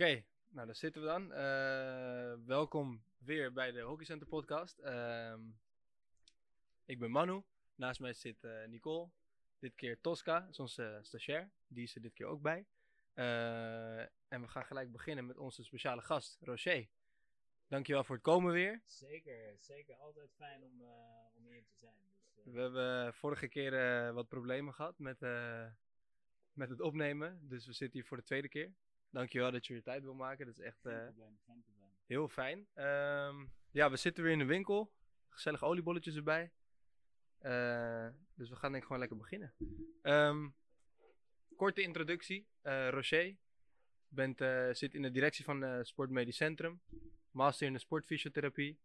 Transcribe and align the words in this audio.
Oké, 0.00 0.24
nou 0.48 0.66
daar 0.66 0.76
zitten 0.76 1.02
we 1.02 1.08
dan. 1.08 1.32
Eh, 1.32 2.46
welkom 2.46 3.02
weer 3.18 3.52
bij 3.52 3.72
de 3.72 3.80
Hockey 3.80 4.04
Center 4.04 4.26
podcast. 4.26 4.78
Ehm, 4.78 5.40
ik 6.84 6.98
ben 6.98 7.10
Manu, 7.10 7.42
naast 7.74 8.00
mij 8.00 8.12
zit 8.12 8.44
eh, 8.44 8.66
Nicole. 8.68 9.08
Dit 9.58 9.74
keer 9.74 10.00
Tosca, 10.00 10.46
is 10.50 10.58
onze 10.58 10.98
stagiair. 11.02 11.50
Die 11.66 11.82
is 11.82 11.94
er 11.94 12.00
dit 12.02 12.12
keer 12.12 12.26
ook 12.26 12.42
bij. 12.42 12.66
Eh, 13.14 14.00
en 14.00 14.40
we 14.40 14.48
gaan 14.48 14.64
gelijk 14.64 14.92
beginnen 14.92 15.26
met 15.26 15.36
onze 15.36 15.64
speciale 15.64 16.02
gast, 16.02 16.38
Rocher. 16.40 16.88
Dankjewel 17.68 18.04
voor 18.04 18.14
het 18.14 18.24
komen 18.24 18.52
weer. 18.52 18.82
Zeker, 18.84 19.56
zeker. 19.58 19.94
Altijd 19.96 20.30
fijn 20.36 20.64
om, 20.64 20.80
eh, 20.80 20.88
om 21.36 21.46
hier 21.46 21.64
te 21.64 21.76
zijn. 21.78 21.96
Dus, 22.04 22.44
eh, 22.46 22.52
We 22.52 22.60
hebben 22.60 23.14
vorige 23.14 23.48
keer 23.48 23.74
eh, 23.74 24.12
wat 24.12 24.28
problemen 24.28 24.74
gehad 24.74 24.98
met, 24.98 25.22
eh, 25.22 25.66
met 26.52 26.68
het 26.68 26.80
opnemen. 26.80 27.48
Dus 27.48 27.66
we 27.66 27.72
zitten 27.72 27.98
hier 27.98 28.08
voor 28.08 28.16
de 28.16 28.22
tweede 28.22 28.48
keer. 28.48 28.72
Dankjewel 29.10 29.50
dat 29.50 29.66
je 29.66 29.72
weer 29.72 29.82
tijd 29.82 30.02
wil 30.02 30.14
maken. 30.14 30.46
Dat 30.46 30.58
is 30.58 30.64
echt 30.64 30.86
eh, 30.86 31.08
heel 32.06 32.28
fijn. 32.28 32.66
Ehm, 32.74 33.46
ja, 33.70 33.90
we 33.90 33.96
zitten 33.96 34.22
weer 34.22 34.32
in 34.32 34.38
de 34.38 34.44
winkel. 34.44 34.92
Gezellige 35.28 35.64
oliebolletjes 35.64 36.16
erbij. 36.16 36.52
Eh, 37.38 38.08
dus 38.34 38.48
we 38.48 38.56
gaan 38.56 38.70
denk 38.70 38.82
ik 38.82 38.82
gewoon 38.82 38.98
lekker 38.98 39.18
beginnen. 39.18 39.54
Ehm, 40.02 40.48
korte 41.56 41.82
introductie. 41.82 42.48
Eh 42.62 42.88
Rocher. 42.88 43.24
Je 44.08 44.16
bent, 44.16 44.38
zit 44.76 44.94
in 44.94 45.02
de 45.02 45.10
directie 45.10 45.44
van 45.44 45.64
eh 45.64 45.82
Sportmedisch 45.82 46.36
Centrum. 46.36 46.80
Master 47.30 47.66
in 47.66 47.72
de 47.72 47.78
sportfysiotherapie. 47.78 48.78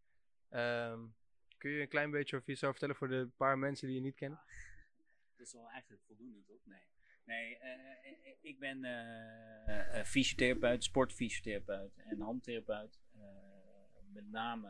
Ehm, 0.48 1.06
kun 1.58 1.70
je 1.70 1.80
een 1.80 1.88
klein 1.88 2.10
beetje 2.10 2.36
over 2.36 2.48
jezelf 2.48 2.70
vertellen 2.70 2.96
voor 2.96 3.08
de 3.08 3.28
paar 3.36 3.58
mensen 3.58 3.86
die 3.86 3.96
je 3.96 4.02
niet 4.02 4.14
kennen? 4.14 4.40
Dat 5.36 5.46
is 5.46 5.52
wel 5.52 5.70
eigenlijk 5.70 6.02
voldoende, 6.06 6.44
toch? 6.44 6.66
Nee. 6.66 6.82
Nee, 7.26 7.58
eh, 7.58 7.70
eh, 7.70 8.36
ik 8.40 8.58
ben 8.58 8.84
eh, 8.84 9.98
eh, 9.98 10.04
fysiotherapeut, 10.04 10.84
sportfysiotherapeut 10.84 11.96
en 11.96 12.20
handtherapeut. 12.20 12.98
Eh, 13.12 13.20
met 14.12 14.30
name 14.30 14.68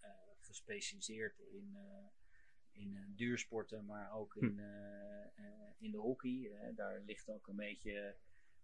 eh, 0.00 0.10
gespecialiseerd 0.38 1.38
in, 1.38 1.76
eh, 1.76 2.06
in 2.72 2.96
eh, 2.96 3.02
duursporten, 3.06 3.86
maar 3.86 4.12
ook 4.12 4.36
in, 4.36 4.58
eh, 4.60 5.24
eh, 5.24 5.72
in 5.78 5.90
de 5.90 5.98
hockey. 5.98 6.50
Eh, 6.52 6.76
daar 6.76 7.00
ligt 7.00 7.30
ook 7.30 7.48
een 7.48 7.56
beetje 7.56 8.16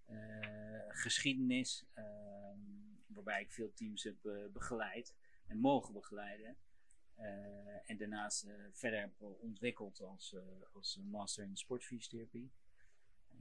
eh, 0.04 0.84
geschiedenis, 0.88 1.86
ehm, 1.94 2.60
waarbij 3.06 3.40
ik 3.42 3.52
veel 3.52 3.72
teams 3.72 4.02
heb 4.02 4.24
eh, 4.24 4.46
begeleid 4.52 5.14
en 5.46 5.58
mogen 5.58 5.92
begeleiden. 5.92 6.56
Eh, 7.14 7.90
en 7.90 7.96
daarnaast 7.96 8.44
eh, 8.44 8.54
verder 8.72 9.00
heb 9.00 9.20
ontwikkeld 9.20 10.00
als, 10.00 10.34
eh, 10.34 10.42
als 10.72 11.00
master 11.10 11.44
in 11.44 11.56
sportfysiotherapie. 11.56 12.52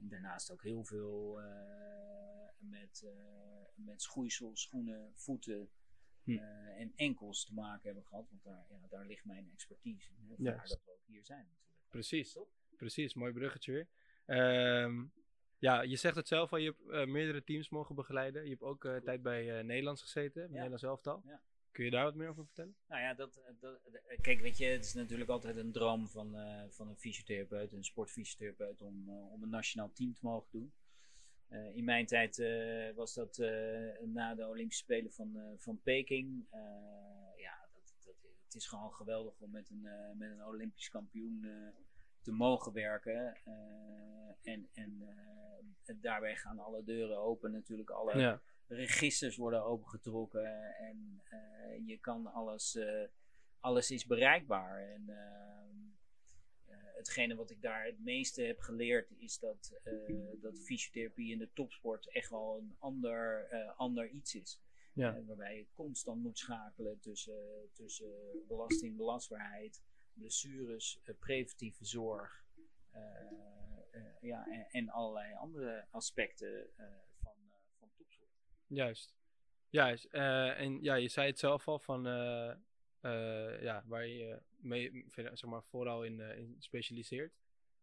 En 0.00 0.08
daarnaast 0.08 0.50
ook 0.50 0.62
heel 0.62 0.84
veel 0.84 1.40
eh, 1.40 2.48
met, 2.58 3.02
eh, 3.04 3.64
met 3.74 4.02
schoeisel, 4.02 4.56
schoenen, 4.56 5.12
voeten 5.14 5.70
Hm. 6.26 6.36
eh, 6.38 6.80
en 6.80 6.92
enkels 6.96 7.44
te 7.44 7.54
maken 7.54 7.82
hebben 7.82 8.04
gehad. 8.04 8.28
Want 8.30 8.42
daar, 8.42 8.66
ja, 8.70 8.86
daar 8.88 9.06
ligt 9.06 9.24
mijn 9.24 9.50
expertise. 9.52 10.10
Hè, 10.12 10.26
vandaar 10.34 10.54
Juist. 10.54 10.72
dat 10.72 10.84
we 10.84 10.90
ook 10.90 11.06
hier 11.06 11.24
zijn 11.24 11.46
natuurlijk. 11.46 11.88
Precies. 11.88 12.38
Precies, 12.76 13.14
mooi 13.14 13.32
bruggetje 13.32 13.72
weer. 13.72 13.88
Ehm, 14.26 15.04
ja, 15.58 15.80
je 15.82 15.96
zegt 15.96 16.16
het 16.16 16.28
zelf 16.28 16.52
al, 16.52 16.58
je 16.58 16.74
hebt 16.88 17.08
meerdere 17.08 17.44
teams 17.44 17.68
mogen 17.68 17.94
begeleiden. 17.94 18.42
Je 18.42 18.50
hebt 18.50 18.62
ook 18.62 18.82
tijd 19.04 19.22
bij 19.22 19.58
eh, 19.58 19.64
Nederlands 19.64 20.02
gezeten, 20.02 20.42
bij 20.42 20.50
Nederlands 20.50 20.82
elftal. 20.82 21.22
Ja. 21.24 21.40
Kun 21.76 21.84
je 21.84 21.90
daar 21.90 22.04
wat 22.04 22.14
meer 22.14 22.28
over 22.28 22.44
vertellen? 22.44 22.76
Nou 22.88 23.02
ja, 23.02 23.14
dat, 23.14 23.40
dat, 23.60 23.80
eh, 23.84 24.20
kijk, 24.20 24.40
weet 24.40 24.58
je, 24.58 24.66
het 24.66 24.84
is 24.84 24.94
natuurlijk 24.94 25.30
altijd 25.30 25.56
een 25.56 25.72
droom 25.72 26.08
van, 26.08 26.36
eh, 26.36 26.62
van 26.68 26.88
een 26.88 26.96
fysiotherapeut, 26.96 27.72
een 27.72 27.84
sportfysiotherapeut, 27.84 28.82
om, 28.82 29.08
eh, 29.08 29.32
om 29.32 29.42
een 29.42 29.48
nationaal 29.48 29.92
team 29.92 30.14
te 30.14 30.20
mogen 30.22 30.48
doen. 30.50 30.72
Eh, 31.48 31.76
in 31.76 31.84
mijn 31.84 32.06
tijd 32.06 32.38
eh, 32.38 32.94
was 32.94 33.14
dat 33.14 33.38
eh, 33.38 34.00
na 34.02 34.34
de 34.34 34.46
Olympische 34.48 34.82
Spelen 34.82 35.12
van, 35.12 35.36
eh, 35.36 35.52
van 35.56 35.80
Peking. 35.82 36.46
Eh, 36.50 36.60
ja, 37.36 37.68
dat, 37.72 37.94
dat, 38.04 38.14
het 38.44 38.54
is 38.54 38.66
gewoon 38.66 38.92
geweldig 38.92 39.40
om 39.40 39.50
met 39.50 39.70
een, 39.70 39.86
eh, 39.86 40.16
met 40.16 40.30
een 40.30 40.44
Olympisch 40.44 40.88
kampioen 40.88 41.44
eh, 41.44 41.82
te 42.22 42.32
mogen 42.32 42.72
werken. 42.72 43.36
Eh, 43.44 44.52
en 44.52 44.68
en 44.72 45.02
eh, 45.02 45.94
daarbij 46.00 46.36
gaan 46.36 46.58
alle 46.58 46.84
deuren 46.84 47.18
open, 47.18 47.52
natuurlijk 47.52 47.90
alle 47.90 48.18
Ja, 48.18 48.40
registers 48.66 49.36
worden 49.36 49.64
opengetrokken 49.64 50.74
en 50.76 51.22
eh, 51.28 51.86
je 51.86 51.98
kan 51.98 52.26
alles, 52.26 52.76
eh, 52.76 53.08
alles 53.60 53.90
is 53.90 54.06
bereikbaar. 54.06 54.88
En 54.88 55.08
eh, 55.08 55.56
hetgene 56.96 57.34
wat 57.34 57.50
ik 57.50 57.62
daar 57.62 57.84
het 57.84 58.00
meeste 58.00 58.42
heb 58.42 58.60
geleerd 58.60 59.10
is 59.18 59.38
dat, 59.38 59.80
dat 60.40 60.58
fysiotherapie 60.58 61.32
in 61.32 61.38
de 61.38 61.52
topsport 61.52 62.08
echt 62.08 62.30
wel 62.30 62.58
een 62.58 62.76
ander, 62.78 63.48
ander 63.76 64.08
iets 64.08 64.34
is. 64.34 64.60
ja. 64.92 65.24
Waarbij 65.24 65.56
je 65.56 65.66
constant 65.72 66.22
moet 66.22 66.38
schakelen 66.38 67.00
tussen, 67.00 67.70
tussen 67.72 68.44
belasting, 68.48 68.96
belastbaarheid, 68.96 69.82
blessures, 70.12 71.00
preventieve 71.18 71.84
zorg. 71.84 72.44
ja, 74.20 74.46
en, 74.46 74.66
en 74.70 74.88
allerlei 74.88 75.34
andere 75.34 75.86
aspecten 75.90 76.70
eh, 76.76 76.86
van, 77.22 77.36
eh, 77.48 77.54
van 77.78 77.90
topsport. 77.96 78.30
Juist. 78.66 79.14
Juist. 79.70 80.04
Eh, 80.04 80.60
en 80.60 80.82
ja, 80.82 80.94
je 80.94 81.08
zei 81.08 81.26
het 81.26 81.38
zelf 81.38 81.68
al 81.68 81.78
van 81.78 82.06
eh, 82.06 82.50
eh, 83.00 83.62
ja, 83.62 83.84
waar 83.86 84.06
je 84.06 84.38
mee, 84.56 85.06
zeg 85.14 85.44
maar, 85.44 85.62
vooral 85.62 86.04
in, 86.04 86.56
specialiseert. 86.58 87.32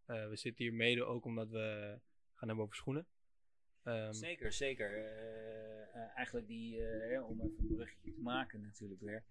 We 0.06 0.36
zitten 0.36 0.64
hier 0.64 0.74
mede 0.74 1.04
ook 1.04 1.26
omdat 1.26 1.50
we 1.50 1.98
gaan 2.34 2.48
hebben 2.48 2.66
over 2.66 2.76
schoenen. 2.76 3.08
Ehm, 3.84 4.14
Zeker, 4.14 4.52
zeker. 4.52 5.06
Eigenlijk 6.16 6.48
die, 6.48 6.82
hè, 6.82 7.22
om 7.22 7.42
even 7.42 7.58
een 7.60 7.76
bruggetje 7.76 8.14
te 8.14 8.22
maken 8.22 8.62
natuurlijk 8.62 9.02
weer. 9.02 9.24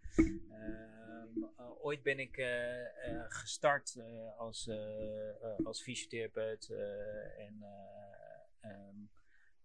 Ehm, 0.51 1.45
eh, 1.57 1.85
ooit 1.85 2.03
ben 2.03 2.19
ik 2.19 2.43
gestart 3.29 3.97
als, 4.37 4.71
als 5.65 5.83
fysiotherapeut 5.83 6.71
en 7.39 7.65
eh, 8.62 8.73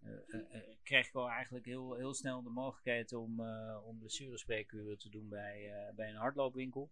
ehm, 0.04 0.12
eh, 0.12 0.40
eh, 0.40 0.56
eh, 0.56 0.78
kreeg 0.84 1.08
ik 1.08 1.14
wel 1.14 1.30
eigenlijk 1.30 1.66
heel, 1.66 1.96
heel 1.96 2.14
snel 2.14 2.44
de 2.44 2.50
mogelijkheid 2.50 3.14
om, 3.14 3.42
om 3.84 4.00
blessurespreekuren 4.00 4.98
te 4.98 5.10
doen 5.10 5.30
bij, 5.30 5.92
bij 5.96 6.10
een 6.10 6.16
hardloopwinkel. 6.16 6.92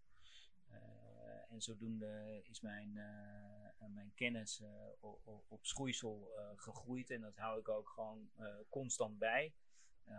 En 1.49 1.61
zodoende 1.61 2.41
is 2.43 2.61
mijn, 2.61 2.93
mijn 3.93 4.11
kennis 4.15 4.63
op, 4.99 5.43
op, 5.47 5.65
schoeisel 5.65 6.31
gegroeid. 6.55 7.09
En 7.09 7.21
dat 7.21 7.37
hou 7.37 7.59
ik 7.59 7.69
ook 7.69 7.89
gewoon 7.89 8.29
constant 8.69 9.19
bij. 9.19 9.53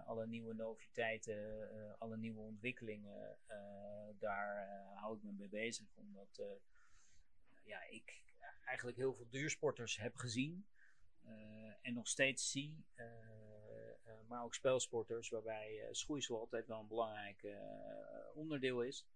Alle 0.07 0.27
nieuwe 0.27 0.55
noviteiten, 0.55 1.69
alle 1.99 2.17
nieuwe 2.17 2.41
ontwikkelingen, 2.41 3.39
daar 4.19 4.69
hou 4.95 5.17
ik 5.17 5.23
me 5.23 5.33
mee 5.33 5.49
bezig. 5.49 5.87
Omdat 5.95 6.43
ja, 7.65 7.83
ik 7.91 8.25
eigenlijk 8.65 8.97
heel 8.97 9.15
veel 9.15 9.29
duursporters 9.29 9.97
heb 9.97 10.17
gezien. 10.17 10.67
En 11.87 11.95
nog 11.95 12.09
steeds 12.09 12.51
zie. 12.51 12.85
eh, 12.95 13.07
eh, 13.07 14.29
maar 14.29 14.45
ook 14.45 14.55
spelsporters, 14.55 15.29
waarbij 15.29 15.81
eh, 15.81 15.89
schoeisel 15.91 16.39
altijd 16.39 16.67
wel 16.67 16.81
een 16.81 16.89
belangrijk 16.89 17.47
onderdeel 18.35 18.83
is. 18.83 19.07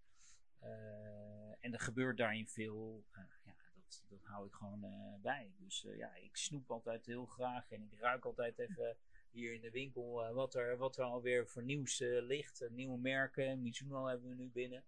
En 1.61 1.73
er 1.73 1.81
gebeurt 1.81 2.17
daarin 2.17 2.49
veel. 2.49 3.05
ja, 3.45 3.55
dat, 3.75 4.05
dat 4.09 4.25
hou 4.25 4.47
ik 4.47 4.53
gewoon 4.53 4.87
bij. 5.23 5.53
Dus 5.59 5.87
ja, 5.97 6.15
ik 6.15 6.37
snoep 6.37 6.71
altijd 6.71 7.07
heel 7.07 7.27
graag 7.27 7.71
en 7.71 7.83
ik 7.83 8.01
ruik 8.01 8.25
altijd 8.25 8.59
even 8.59 8.97
hier 9.31 9.53
in 9.53 9.61
de 9.61 9.71
winkel 9.71 10.33
wat, 10.33 10.55
er, 10.55 10.77
wat 10.77 10.97
er 10.97 11.05
alweer 11.05 11.49
voor 11.49 11.63
nieuws 11.63 11.99
ligt. 11.99 12.69
Nieuwe 12.71 12.99
merken, 12.99 13.63
Mizuno 13.63 14.07
hebben 14.07 14.29
we 14.29 14.35
nu 14.35 14.51
binnen. 14.51 14.85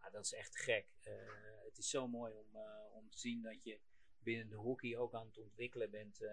Ja, 0.00 0.10
dat 0.10 0.24
is 0.24 0.32
echt 0.32 0.56
gek. 0.56 0.86
Het 1.64 1.78
is 1.78 1.90
zo 1.90 2.08
mooi 2.08 2.32
om, 2.34 2.56
om 2.92 3.10
te 3.10 3.18
zien 3.18 3.42
dat 3.42 3.64
je 3.64 3.80
binnen 4.22 4.48
de 4.48 4.56
hockey 4.56 4.96
ook 4.96 5.14
aan 5.14 5.26
het 5.26 5.38
ontwikkelen 5.38 5.90
bent 5.90 6.20
eh, 6.20 6.32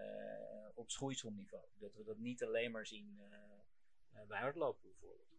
op 0.74 0.90
schoeiselniveau. 0.90 1.66
Dat 1.80 1.96
we 1.96 2.04
dat 2.04 2.18
niet 2.18 2.44
alleen 2.44 2.72
maar 2.72 2.86
zien 2.88 3.20
eh, 4.12 4.28
bij 4.28 4.40
hardlopen 4.40 4.90
bijvoorbeeld. 4.90 5.30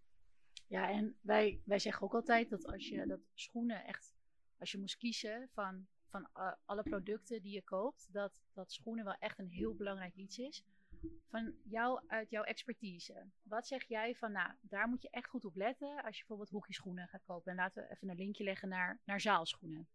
Ja, 0.66 0.90
en 0.90 1.16
wij, 1.20 1.60
wij 1.64 1.78
zeggen 1.78 2.02
ook 2.02 2.14
altijd 2.14 2.50
dat 2.50 2.66
als 2.66 2.88
je 2.88 3.06
dat 3.06 3.20
schoenen 3.34 3.84
echt, 3.84 4.14
als 4.58 4.72
je 4.72 4.78
moest 4.78 4.96
kiezen 4.96 5.48
van, 5.52 5.86
van 6.08 6.28
alle 6.64 6.82
producten 6.82 7.42
die 7.42 7.52
je 7.52 7.62
koopt, 7.62 8.08
dat, 8.12 8.40
dat 8.52 8.72
schoenen 8.72 9.04
wel 9.04 9.16
echt 9.18 9.38
een 9.38 9.48
heel 9.48 9.74
belangrijk 9.74 10.14
iets 10.14 10.38
is. 10.38 10.64
Van 11.28 11.54
jou, 11.64 12.00
uit 12.06 12.30
jouw 12.30 12.42
expertise. 12.42 13.26
Wat 13.42 13.66
zeg 13.66 13.84
jij 13.84 14.14
van, 14.14 14.32
nou, 14.32 14.52
daar 14.60 14.88
moet 14.88 15.02
je 15.02 15.10
echt 15.10 15.28
goed 15.28 15.44
op 15.44 15.56
letten 15.56 16.02
als 16.02 16.14
je 16.16 16.18
bijvoorbeeld 16.18 16.50
hockeyschoenen 16.50 17.08
gaat 17.08 17.24
kopen. 17.24 17.50
En 17.50 17.56
laten 17.56 17.82
we 17.82 17.90
even 17.90 18.08
een 18.08 18.16
linkje 18.16 18.44
leggen 18.44 18.68
naar, 18.68 19.00
naar 19.04 19.20
zaalschoenen. 19.20 19.88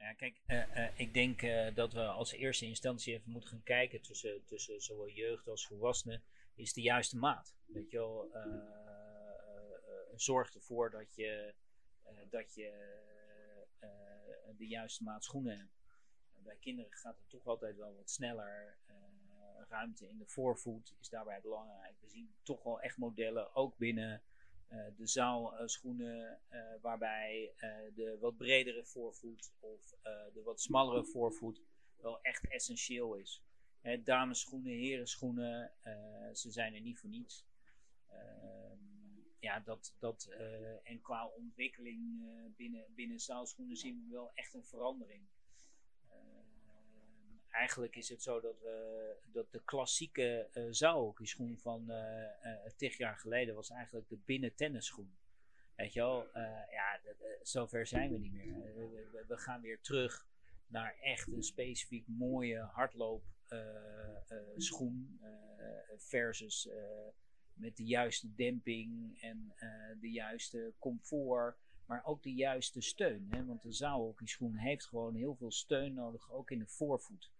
Ja, 0.00 0.12
kijk, 0.12 0.40
eh, 0.46 0.84
eh, 0.84 0.98
ik 0.98 1.14
denk 1.14 1.42
eh, 1.42 1.74
dat 1.74 1.92
we 1.92 2.06
als 2.06 2.32
eerste 2.32 2.66
instantie 2.66 3.14
even 3.14 3.30
moeten 3.30 3.50
gaan 3.50 3.62
kijken 3.62 4.00
tussen, 4.00 4.44
tussen 4.44 4.80
zowel 4.80 5.08
jeugd 5.08 5.48
als 5.48 5.66
volwassenen, 5.66 6.22
is 6.54 6.72
de 6.72 6.80
juiste 6.80 7.16
maat. 7.16 7.54
Weet 7.66 7.90
je 7.90 7.96
wel, 7.96 8.30
zorg 10.16 10.54
ervoor 10.54 10.90
dat 10.90 11.14
je, 11.14 11.54
dat 12.30 12.54
je 12.54 12.98
de 14.56 14.66
juiste 14.66 15.02
maat 15.02 15.24
schoenen 15.24 15.58
hebt. 15.58 15.78
bij 16.42 16.56
kinderen 16.56 16.92
gaat 16.92 17.16
het 17.16 17.28
toch 17.28 17.46
altijd 17.46 17.76
wel 17.76 17.94
wat 17.96 18.10
sneller. 18.10 18.78
ruimte 19.68 20.08
in 20.08 20.18
de 20.18 20.26
voorvoet 20.26 20.94
is 21.00 21.08
daarbij 21.08 21.40
belangrijk. 21.40 21.94
We 22.00 22.08
zien 22.08 22.34
toch 22.42 22.62
wel 22.62 22.80
echt 22.80 22.96
modellen, 22.96 23.54
ook 23.54 23.76
binnen 23.76 24.22
de 24.96 25.06
zaalschoenen, 25.06 26.40
waarbij 26.80 27.52
de 27.94 28.16
wat 28.20 28.36
bredere 28.36 28.84
voorvoet 28.84 29.52
of 29.60 29.94
de 30.32 30.42
wat 30.44 30.60
smallere 30.60 31.04
voorvoet 31.04 31.62
wel 31.96 32.20
echt 32.20 32.48
essentieel 32.48 33.14
is. 33.14 33.42
Hè, 33.80 34.02
damesschoenen, 34.02 34.72
herenschoenen, 34.72 35.72
ze 36.32 36.50
zijn 36.50 36.74
er 36.74 36.80
niet 36.80 36.98
voor 36.98 37.10
niets. 37.10 37.46
Ehm, 38.08 38.78
ja, 39.38 39.60
dat, 39.60 39.94
dat, 39.98 40.28
en 40.82 41.00
qua 41.00 41.26
ontwikkeling 41.26 42.24
binnen, 42.56 42.84
binnen 42.94 43.20
zaalschoenen 43.20 43.76
zien 43.76 44.04
we 44.04 44.10
wel 44.10 44.30
echt 44.34 44.54
een 44.54 44.64
verandering 44.64 45.28
eigenlijk 47.50 47.96
is 47.96 48.08
het 48.08 48.22
zo 48.22 48.40
dat, 48.40 48.60
we, 48.60 49.16
dat 49.32 49.52
de 49.52 49.62
klassieke 49.64 50.48
uh, 50.54 50.72
van 51.56 51.84
uh, 51.88 52.24
tig 52.76 52.98
jaar 52.98 53.16
geleden 53.16 53.54
was 53.54 53.70
eigenlijk 53.70 54.08
de 54.08 54.18
binnen 54.24 54.54
tennisschoen. 54.54 55.18
Weet 55.74 55.92
je 55.92 56.00
wel, 56.00 56.26
ja, 56.70 57.00
zover 57.42 57.86
zijn 57.86 58.12
we 58.12 58.18
niet 58.18 58.32
meer. 58.32 58.54
We, 58.54 59.24
we, 59.28 59.36
gaan 59.36 59.60
weer 59.60 59.80
terug 59.80 60.26
naar 60.66 60.96
echt 61.00 61.28
een 61.28 61.42
specifiek 61.42 62.06
mooie 62.06 62.58
hardloopschoen 62.58 65.20
versus 65.96 66.68
met 67.52 67.76
de 67.76 67.84
juiste 67.84 68.34
demping 68.34 69.20
en 69.20 69.54
de 70.00 70.10
juiste 70.10 70.72
comfort 70.78 71.56
maar 71.90 72.04
ook 72.04 72.22
de 72.22 72.34
juiste 72.34 72.80
steun. 72.80 73.26
Hè? 73.30 73.44
Want 73.44 73.62
de 73.62 73.72
zaalhockeyschoen 73.72 74.54
heeft 74.54 74.86
gewoon 74.86 75.14
heel 75.14 75.34
veel 75.34 75.50
steun 75.50 75.94
nodig, 75.94 76.32
ook 76.32 76.50
in 76.50 76.58
de 76.58 76.66
voorvoet. 76.66 77.30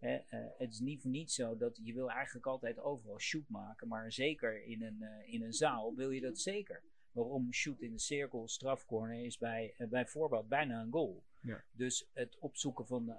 Hè, 0.00 0.14
uh, 0.14 0.46
het 0.58 0.72
is 0.72 0.80
niet 0.80 1.00
voor 1.00 1.10
niets 1.10 1.34
zo 1.34 1.56
dat 1.56 1.80
je 1.82 1.92
wil 1.92 2.10
eigenlijk 2.10 2.46
altijd 2.46 2.78
overal 2.78 3.18
shoot 3.18 3.48
maken, 3.48 3.88
maar 3.88 4.12
zeker 4.12 4.64
in 4.64 4.82
een, 4.82 4.98
uh, 5.00 5.32
in 5.32 5.42
een 5.42 5.52
zaal 5.52 5.94
wil 5.94 6.10
je 6.10 6.20
dat 6.20 6.38
zeker. 6.38 6.82
Waarom 7.12 7.52
shoot 7.52 7.80
in 7.80 7.92
de 7.92 7.98
cirkel, 7.98 8.48
strafcorner 8.48 9.24
is 9.24 9.38
bij, 9.38 9.74
uh, 9.78 9.88
bijvoorbeeld 9.88 10.48
bijna 10.48 10.80
een 10.80 10.92
goal. 10.92 11.22
Ja. 11.40 11.64
Dus 11.72 12.08
het 12.12 12.38
opzoeken 12.38 12.86
van, 12.86 13.16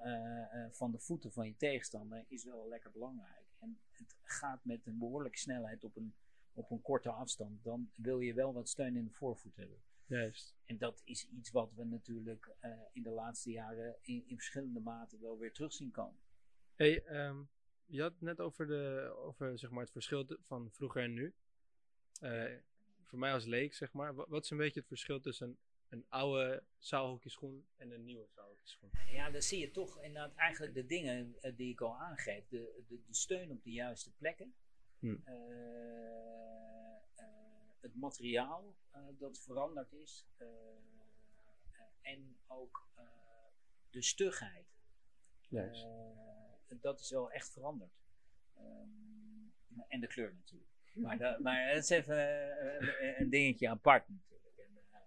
van 0.71 0.91
de 0.91 0.99
voeten 0.99 1.31
van 1.31 1.47
je 1.47 1.55
tegenstander 1.55 2.25
is 2.27 2.43
wel 2.43 2.67
lekker 2.67 2.91
belangrijk. 2.91 3.45
En 3.59 3.79
het 3.91 4.15
gaat 4.23 4.65
met 4.65 4.85
een 4.85 4.97
behoorlijke 4.97 5.37
snelheid 5.37 5.83
op 5.83 5.95
een, 5.95 6.13
op 6.53 6.71
een 6.71 6.81
korte 6.81 7.09
afstand. 7.09 7.63
Dan 7.63 7.91
wil 7.95 8.19
je 8.19 8.33
wel 8.33 8.53
wat 8.53 8.69
steun 8.69 8.95
in 8.95 9.05
de 9.05 9.11
voorvoet 9.11 9.55
hebben. 9.55 9.77
Juist. 10.05 10.55
En 10.65 10.77
dat 10.77 11.01
is 11.05 11.27
iets 11.29 11.51
wat 11.51 11.73
we 11.73 11.83
natuurlijk 11.83 12.55
in 12.93 13.03
de 13.03 13.09
laatste 13.09 13.51
jaren 13.51 13.95
in, 14.01 14.23
in 14.27 14.35
verschillende 14.35 14.79
maten 14.79 15.21
wel 15.21 15.37
weer 15.37 15.53
terug 15.53 15.73
zien 15.73 15.91
komen. 15.91 16.19
Hey, 16.81 17.03
um, 17.27 17.49
je 17.85 18.01
had 18.01 18.11
het 18.11 18.21
net 18.21 18.39
over, 18.39 18.67
de, 18.67 19.13
over 19.17 19.59
zeg 19.59 19.69
maar, 19.69 19.81
het 19.81 19.91
verschil 19.91 20.37
van 20.39 20.71
vroeger 20.71 21.03
en 21.03 21.13
nu. 21.13 21.33
Uh, 22.21 22.57
voor 23.03 23.19
mij 23.19 23.33
als 23.33 23.45
leek, 23.45 23.73
zeg 23.73 23.91
maar, 23.91 24.15
wat 24.15 24.43
is 24.43 24.49
een 24.49 24.57
beetje 24.57 24.79
het 24.79 24.87
verschil 24.87 25.19
tussen 25.19 25.47
een, 25.47 25.57
een 25.89 26.05
oude 26.09 26.63
zaalhockeyschoen 26.77 27.65
en 27.77 27.91
een 27.91 28.03
nieuwe 28.03 28.27
zaalhockeyschoen? 28.27 28.89
Ja, 29.07 29.29
dan 29.29 29.41
zie 29.41 29.59
je 29.59 29.71
toch 29.71 30.01
inderdaad 30.01 30.35
eigenlijk 30.35 30.73
de 30.73 30.85
dingen 30.85 31.35
uh, 31.41 31.55
die 31.55 31.71
ik 31.71 31.81
al 31.81 31.99
aangeef. 31.99 32.47
De, 32.47 32.83
de, 32.87 33.01
de, 33.05 33.13
steun 33.13 33.51
op 33.51 33.63
de 33.63 33.71
juiste 33.71 34.11
plekken. 34.11 34.53
Hm. 34.99 35.07
Uh, 35.07 35.15
het 37.79 37.95
materiaal 37.95 38.75
dat 39.17 39.39
veranderd 39.39 39.93
is. 39.93 40.27
en 42.01 42.37
ook 42.47 42.87
de 43.89 44.01
stugheid. 44.01 44.65
Yes 45.49 45.85
dat 46.79 46.99
is 46.99 47.09
wel 47.09 47.31
echt 47.31 47.51
veranderd. 47.51 47.91
Um, 48.57 49.53
en 49.87 49.99
de 49.99 50.07
kleur 50.07 50.33
natuurlijk. 50.33 50.69
Maar, 50.93 51.41
maar 51.41 51.67
het 51.67 51.83
is 51.83 51.89
even 51.89 52.15
uh, 52.17 53.19
een 53.19 53.29
dingetje 53.29 53.69
apart 53.69 54.09
natuurlijk. 54.09 54.57
En, 54.57 54.71
uh, 54.93 54.99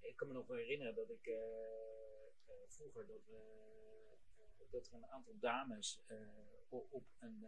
ik 0.00 0.16
kan 0.16 0.28
me 0.28 0.34
nog 0.34 0.48
herinneren 0.48 0.94
dat 0.94 1.10
ik 1.10 1.26
uh, 1.26 1.36
vroeger 2.68 3.06
dat, 3.06 3.20
dat 4.70 4.86
er 4.86 4.94
een 4.94 5.06
aantal 5.06 5.38
dames 5.40 6.00
op, 6.68 7.04
een, 7.18 7.44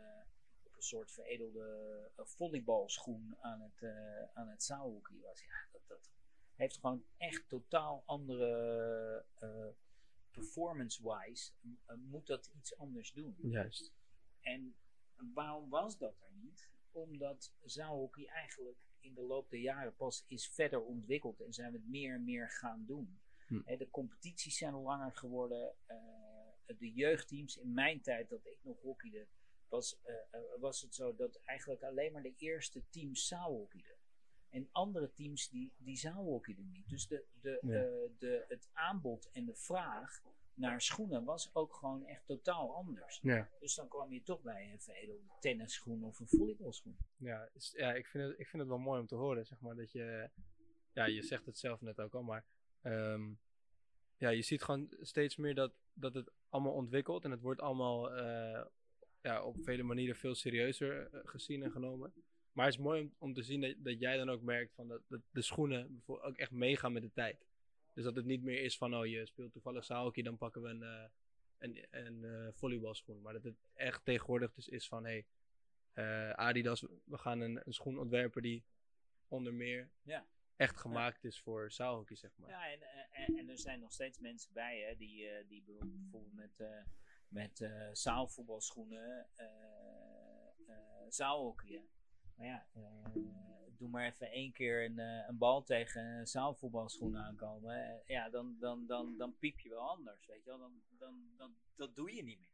een 0.62 0.82
soort 0.82 1.12
veredelde 1.12 2.10
volleybalschoen 2.16 3.36
aan 3.40 3.60
het, 3.60 3.82
aan 4.34 4.48
het 4.48 4.62
was. 5.22 5.44
Ja, 5.44 5.66
dat, 5.72 5.82
dat 5.86 6.10
heeft 6.54 6.78
gewoon 6.78 7.04
echt 7.16 7.48
totaal 7.48 8.02
andere 8.06 9.24
performance-wise 10.30 11.52
uh, 11.62 11.96
moet 11.96 12.26
dat 12.26 12.50
iets 12.56 12.76
anders 12.76 13.12
doen. 13.12 13.36
Juist. 13.42 13.92
En 14.40 14.76
waarom 15.34 15.70
was 15.70 15.98
dat 15.98 16.20
er 16.20 16.32
niet? 16.32 16.70
Omdat 16.90 17.52
zaalhockey 17.64 18.26
eigenlijk 18.26 18.78
in 19.00 19.14
de 19.14 19.20
loop 19.20 19.50
der 19.50 19.60
jaren 19.60 19.96
pas 19.96 20.24
is 20.26 20.48
verder 20.48 20.82
ontwikkeld 20.82 21.40
en 21.40 21.52
zijn 21.52 21.72
we 21.72 21.78
het 21.78 21.88
meer 21.88 22.14
en 22.14 22.24
meer 22.24 22.50
gaan 22.50 22.84
doen. 22.86 23.20
Hm. 23.46 23.76
de 23.76 23.90
competities 23.90 24.56
zijn 24.56 24.74
langer 24.74 25.16
geworden. 25.16 25.74
Uh, 25.86 26.76
de 26.78 26.92
jeugdteams, 26.92 27.56
in 27.56 27.72
mijn 27.72 28.00
tijd 28.00 28.28
dat 28.28 28.46
ik 28.46 28.58
nog 28.62 28.80
hockeyde, 28.80 29.26
was, 29.68 30.00
uh, 30.06 30.40
was 30.60 30.80
het 30.80 30.94
zo 30.94 31.14
dat 31.14 31.40
eigenlijk 31.44 31.82
alleen 31.82 32.12
maar 32.12 32.22
de 32.22 32.34
eerste 32.36 32.82
teams 32.90 33.26
zaalhockeyden. 33.26 33.96
En 34.50 34.68
andere 34.72 35.12
teams 35.12 35.48
die, 35.48 35.72
die 35.76 35.96
zaalhockeyden 35.96 36.70
niet. 36.70 36.88
Dus 36.88 37.06
de, 37.06 37.24
de, 37.40 37.58
ja. 37.62 37.68
de, 38.18 38.44
het 38.48 38.68
aanbod 38.72 39.30
en 39.32 39.44
de 39.44 39.54
vraag 39.54 40.22
naar 40.54 40.80
schoenen 40.80 41.24
was 41.24 41.54
ook 41.54 41.74
gewoon 41.74 42.06
echt 42.06 42.26
totaal 42.26 42.74
anders. 42.74 43.18
Ja. 43.22 43.48
Dus 43.60 43.74
dan 43.74 43.88
kwam 43.88 44.12
je 44.12 44.22
toch 44.22 44.42
bij 44.42 44.72
een 44.72 44.80
veredelde 44.80 45.30
tennisschoen 45.40 46.04
of 46.04 46.20
een 46.20 46.28
volleybalschoen. 46.28 46.96
Ja, 47.16 47.48
is, 47.54 47.74
ja 47.76 47.94
ik, 47.94 48.06
vind 48.06 48.28
het, 48.28 48.38
ik 48.38 48.46
vind 48.46 48.62
het 48.62 48.70
wel 48.70 48.78
mooi 48.78 49.00
om 49.00 49.06
te 49.06 49.14
horen, 49.14 49.46
zeg 49.46 49.60
maar, 49.60 49.76
dat 49.76 49.92
je, 49.92 50.30
ja, 50.92 51.04
je 51.04 51.22
zegt 51.22 51.46
het 51.46 51.58
zelf 51.58 51.80
net 51.80 52.00
ook 52.00 52.14
al, 52.14 52.22
maar 52.22 52.44
um, 52.82 53.38
ja, 54.16 54.28
je 54.28 54.42
ziet 54.42 54.62
gewoon 54.62 54.94
steeds 55.00 55.36
meer 55.36 55.54
dat, 55.54 55.72
dat 55.92 56.14
het 56.14 56.30
allemaal 56.48 56.72
ontwikkelt 56.72 57.24
en 57.24 57.30
het 57.30 57.40
wordt 57.40 57.60
allemaal 57.60 58.18
uh, 58.18 58.64
ja, 59.22 59.42
op 59.42 59.56
vele 59.62 59.82
manieren 59.82 60.16
veel 60.16 60.34
serieuzer 60.34 61.14
uh, 61.14 61.20
gezien 61.24 61.62
en 61.62 61.70
genomen. 61.70 62.12
Maar 62.60 62.68
het 62.68 62.78
is 62.78 62.84
mooi 62.84 63.00
om, 63.00 63.14
om 63.18 63.32
te 63.34 63.42
zien 63.42 63.60
dat, 63.60 63.74
dat 63.78 64.00
jij 64.00 64.16
dan 64.16 64.30
ook 64.30 64.42
merkt 64.42 64.74
van 64.74 64.88
dat, 64.88 65.02
dat 65.08 65.20
de 65.30 65.42
schoenen 65.42 66.02
ook 66.06 66.36
echt 66.36 66.50
meegaan 66.50 66.92
met 66.92 67.02
de 67.02 67.12
tijd. 67.12 67.46
Dus 67.94 68.04
dat 68.04 68.16
het 68.16 68.24
niet 68.24 68.42
meer 68.42 68.62
is 68.62 68.76
van, 68.76 68.96
oh 68.96 69.06
je 69.06 69.26
speelt 69.26 69.52
toevallig 69.52 69.84
zaalhockey, 69.84 70.22
dan 70.22 70.36
pakken 70.36 70.62
we 70.62 70.68
een, 70.68 70.82
uh, 70.82 71.04
een, 71.58 71.86
een 71.90 72.22
uh, 72.22 72.48
volleybalschoen. 72.52 73.20
Maar 73.20 73.32
dat 73.32 73.44
het 73.44 73.56
echt 73.74 74.04
tegenwoordig 74.04 74.52
dus 74.54 74.68
is 74.68 74.88
van, 74.88 75.04
hey, 75.04 75.26
uh, 75.94 76.30
Adidas, 76.30 76.86
we 77.04 77.18
gaan 77.18 77.40
een, 77.40 77.60
een 77.64 77.72
schoen 77.72 77.98
ontwerpen 77.98 78.42
die 78.42 78.64
onder 79.28 79.54
meer 79.54 79.90
ja. 80.02 80.26
echt 80.56 80.76
gemaakt 80.76 81.24
is 81.24 81.40
voor 81.40 81.70
zaalhockey, 81.70 82.16
zeg 82.16 82.30
maar. 82.36 82.50
Ja, 82.50 82.70
en, 82.70 82.80
en, 83.10 83.38
en, 83.38 83.48
er 83.48 83.58
zijn 83.58 83.80
nog 83.80 83.92
steeds 83.92 84.18
mensen 84.18 84.52
bij, 84.52 84.80
hè, 84.80 84.96
die, 84.96 85.28
die 85.48 85.62
bijvoorbeeld 85.62 86.34
met, 86.34 86.64
met 87.28 87.70
zaalvoetbalschoenen 87.92 89.26
zaalhockeyen. 91.08 91.88
Maar 92.40 92.48
ja, 92.48 92.64
doe 93.78 93.88
maar 93.88 94.06
even 94.06 94.30
één 94.30 94.52
keer 94.52 94.84
een, 94.84 94.98
uh, 94.98 95.28
een 95.28 95.38
bal 95.38 95.62
tegen 95.62 96.04
een 96.04 96.26
zaalvoetbalschoen 96.26 97.16
aankomen. 97.16 97.76
Uh, 97.76 98.06
ja, 98.06 98.30
dan, 98.30 98.56
dan, 98.60 98.86
dan, 98.86 99.16
dan 99.18 99.38
piep 99.38 99.58
je 99.60 99.68
wel 99.68 99.88
anders, 99.88 100.26
weet 100.26 100.44
je 100.44 100.50
wel. 100.50 100.58
Dan, 100.58 100.72
dan, 100.98 101.14
dan, 101.36 101.54
dat 101.76 101.96
doe 101.96 102.14
je 102.14 102.22
niet 102.22 102.38
meer. 102.38 102.48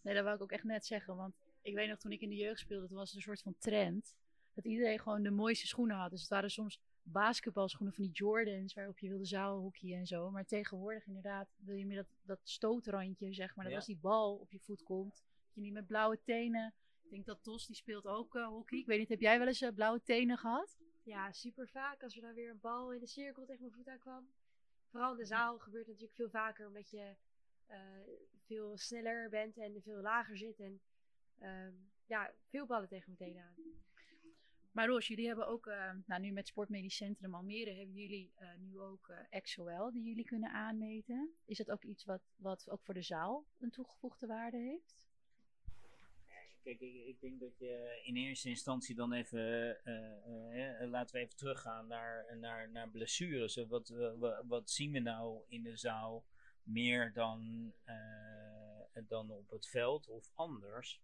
Nee, 0.00 0.14
dat 0.14 0.24
wou 0.24 0.36
ik 0.36 0.42
ook 0.42 0.52
echt 0.52 0.64
net 0.64 0.86
zeggen. 0.86 1.16
Want 1.16 1.34
ik 1.62 1.74
weet 1.74 1.88
nog, 1.88 1.98
toen 1.98 2.12
ik 2.12 2.20
in 2.20 2.28
de 2.28 2.36
jeugd 2.36 2.60
speelde, 2.60 2.86
toen 2.86 2.96
was 2.96 3.08
het 3.08 3.16
een 3.16 3.22
soort 3.22 3.42
van 3.42 3.54
trend. 3.58 4.16
Dat 4.54 4.64
iedereen 4.64 4.98
gewoon 4.98 5.22
de 5.22 5.30
mooiste 5.30 5.66
schoenen 5.66 5.96
had. 5.96 6.10
Dus 6.10 6.20
het 6.20 6.30
waren 6.30 6.50
soms 6.50 6.80
basketbalschoenen 7.02 7.94
van 7.94 8.04
die 8.04 8.12
Jordans, 8.12 8.74
waarop 8.74 8.98
je 8.98 9.08
wilde 9.08 9.24
zaalhoekje 9.24 9.94
en 9.94 10.06
zo. 10.06 10.30
Maar 10.30 10.46
tegenwoordig 10.46 11.06
inderdaad 11.06 11.48
wil 11.56 11.76
je 11.76 11.86
meer 11.86 11.96
dat, 11.96 12.08
dat 12.22 12.40
stootrandje, 12.42 13.32
zeg 13.32 13.56
maar. 13.56 13.64
Dat 13.64 13.74
als 13.74 13.86
die 13.86 13.98
bal 14.00 14.36
op 14.36 14.52
je 14.52 14.60
voet 14.60 14.82
komt, 14.82 15.14
dat 15.14 15.54
je 15.54 15.60
niet 15.60 15.72
met 15.72 15.86
blauwe 15.86 16.18
tenen 16.24 16.74
ik 17.10 17.16
denk 17.16 17.26
dat 17.26 17.42
Tos, 17.42 17.66
die 17.66 17.76
speelt 17.76 18.06
ook 18.06 18.34
uh, 18.34 18.46
hockey. 18.46 18.78
Ik 18.78 18.86
weet 18.86 18.98
niet, 18.98 19.08
heb 19.08 19.20
jij 19.20 19.38
wel 19.38 19.46
eens 19.46 19.62
uh, 19.62 19.70
blauwe 19.74 20.02
tenen 20.02 20.38
gehad? 20.38 20.78
Ja, 21.02 21.32
super 21.32 21.68
vaak. 21.68 22.02
Als 22.02 22.16
er 22.16 22.22
dan 22.22 22.34
weer 22.34 22.50
een 22.50 22.60
bal 22.60 22.92
in 22.92 23.00
de 23.00 23.06
cirkel 23.06 23.44
tegen 23.44 23.60
mijn 23.60 23.74
voet 23.74 23.88
aankwam. 23.88 24.28
Vooral 24.90 25.12
in 25.12 25.18
de 25.18 25.24
zaal 25.24 25.58
gebeurt 25.58 25.86
het 25.86 25.94
natuurlijk 26.00 26.16
veel 26.16 26.40
vaker, 26.40 26.66
omdat 26.66 26.90
je 26.90 27.14
uh, 27.70 27.76
veel 28.46 28.76
sneller 28.76 29.28
bent 29.28 29.56
en 29.56 29.82
veel 29.82 30.00
lager 30.00 30.36
zit. 30.36 30.60
En 30.60 30.80
ehm, 31.38 31.74
ja, 32.06 32.32
veel 32.48 32.66
ballen 32.66 32.88
tegen 32.88 33.14
mijn 33.16 33.30
tenen 33.30 33.44
aan. 33.44 33.54
Maar 34.72 34.86
Roos, 34.86 35.06
jullie 35.06 35.26
hebben 35.26 35.46
ook, 35.46 35.66
nou 36.06 36.20
nu 36.20 36.30
met 36.30 36.46
Sportmedisch 36.46 36.96
Centrum 36.96 37.34
Almere, 37.34 37.74
hebben 37.74 37.94
jullie 37.94 38.32
nu 38.58 38.80
ook 38.80 39.12
XOL 39.42 39.92
die 39.92 40.02
jullie 40.02 40.24
kunnen 40.24 40.50
aanmeten. 40.50 41.34
Is 41.44 41.56
dat 41.56 41.70
ook 41.70 41.82
iets 41.82 42.04
wat, 42.04 42.22
wat 42.36 42.70
ook 42.70 42.82
voor 42.82 42.94
de 42.94 43.02
zaal 43.02 43.46
een 43.58 43.70
toegevoegde 43.70 44.26
waarde 44.26 44.56
heeft? 44.56 45.10
Ik, 46.70 46.80
ik, 46.80 47.20
denk 47.20 47.40
dat 47.40 47.58
je 47.58 48.00
in 48.04 48.16
eerste 48.16 48.48
instantie 48.48 48.94
dan 48.94 49.12
even, 49.12 49.78
uh, 49.84 50.80
uh, 50.80 50.90
laten 50.90 51.16
we 51.16 51.22
even 51.22 51.36
teruggaan 51.36 51.86
naar, 51.86 52.36
naar, 52.36 52.70
naar 52.70 52.90
blessures. 52.90 53.56
Wat, 53.56 53.88
wat, 54.18 54.44
wat 54.46 54.70
zien 54.70 54.92
we 54.92 54.98
nou 54.98 55.42
in 55.48 55.62
de 55.62 55.76
zaal 55.76 56.24
meer 56.62 57.12
dan, 57.12 57.72
dan 59.06 59.30
op 59.30 59.50
het 59.50 59.66
veld 59.66 60.08
of 60.08 60.30
anders? 60.34 61.00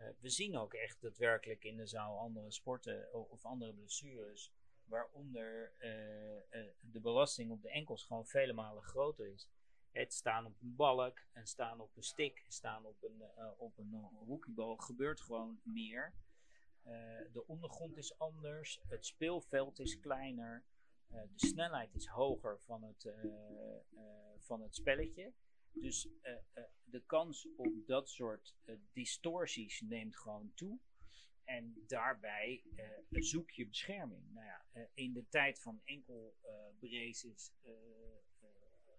Eh, 0.00 0.08
we 0.20 0.28
zien 0.30 0.56
ook 0.56 0.74
echt 0.74 1.00
daadwerkelijk 1.00 1.64
in 1.64 1.76
de 1.76 1.86
zaal 1.86 2.18
andere 2.18 2.50
sporten 2.50 3.12
o- 3.12 3.26
of 3.30 3.44
andere 3.44 3.72
blessures, 3.72 4.52
waaronder 4.84 5.72
eh, 5.78 6.36
eh, 6.36 6.66
de 6.80 7.00
belasting 7.00 7.50
op 7.50 7.62
de 7.62 7.70
enkels 7.70 8.04
gewoon 8.04 8.26
vele 8.26 8.52
malen 8.52 8.82
groter 8.82 9.26
is. 9.32 9.48
Het 9.92 10.12
staan 10.12 10.46
op 10.46 10.60
een 10.60 10.76
balk 10.76 11.22
en 11.32 11.46
staan 11.46 11.80
op 11.80 11.96
een 11.96 12.02
stick, 12.02 12.44
staan 12.48 12.86
op 12.86 13.02
een, 13.02 13.22
eh, 13.36 13.50
op 13.56 13.78
een 13.78 13.94
eh, 13.94 14.04
hockeybal 14.26 14.76
gebeurt 14.76 15.20
gewoon 15.20 15.60
meer. 15.62 16.14
Eh, 16.82 16.92
de 17.32 17.46
ondergrond 17.46 17.96
is 17.96 18.18
anders, 18.18 18.80
het 18.88 19.06
speelveld 19.06 19.78
is 19.78 20.00
kleiner, 20.00 20.64
de 21.08 21.46
snelheid 21.46 21.94
is 21.94 22.06
hoger 22.06 22.60
van 22.60 22.82
het, 22.82 23.14
van 24.38 24.62
het 24.62 24.74
spelletje. 24.74 25.32
Dus 25.72 26.08
de 26.84 27.02
kans 27.06 27.48
op 27.56 27.86
dat 27.86 28.08
soort 28.08 28.54
distorties 28.92 29.80
neemt 29.80 30.16
gewoon 30.16 30.52
toe. 30.54 30.78
En 31.44 31.84
daarbij 31.86 32.62
zoek 33.10 33.50
je 33.50 33.66
bescherming. 33.66 34.32
Nou 34.32 34.46
ja, 34.46 34.88
in 34.94 35.12
de 35.12 35.28
tijd 35.28 35.60
van 35.60 35.80
enkel 35.84 36.36
eh 36.40 36.50
braces 36.78 37.52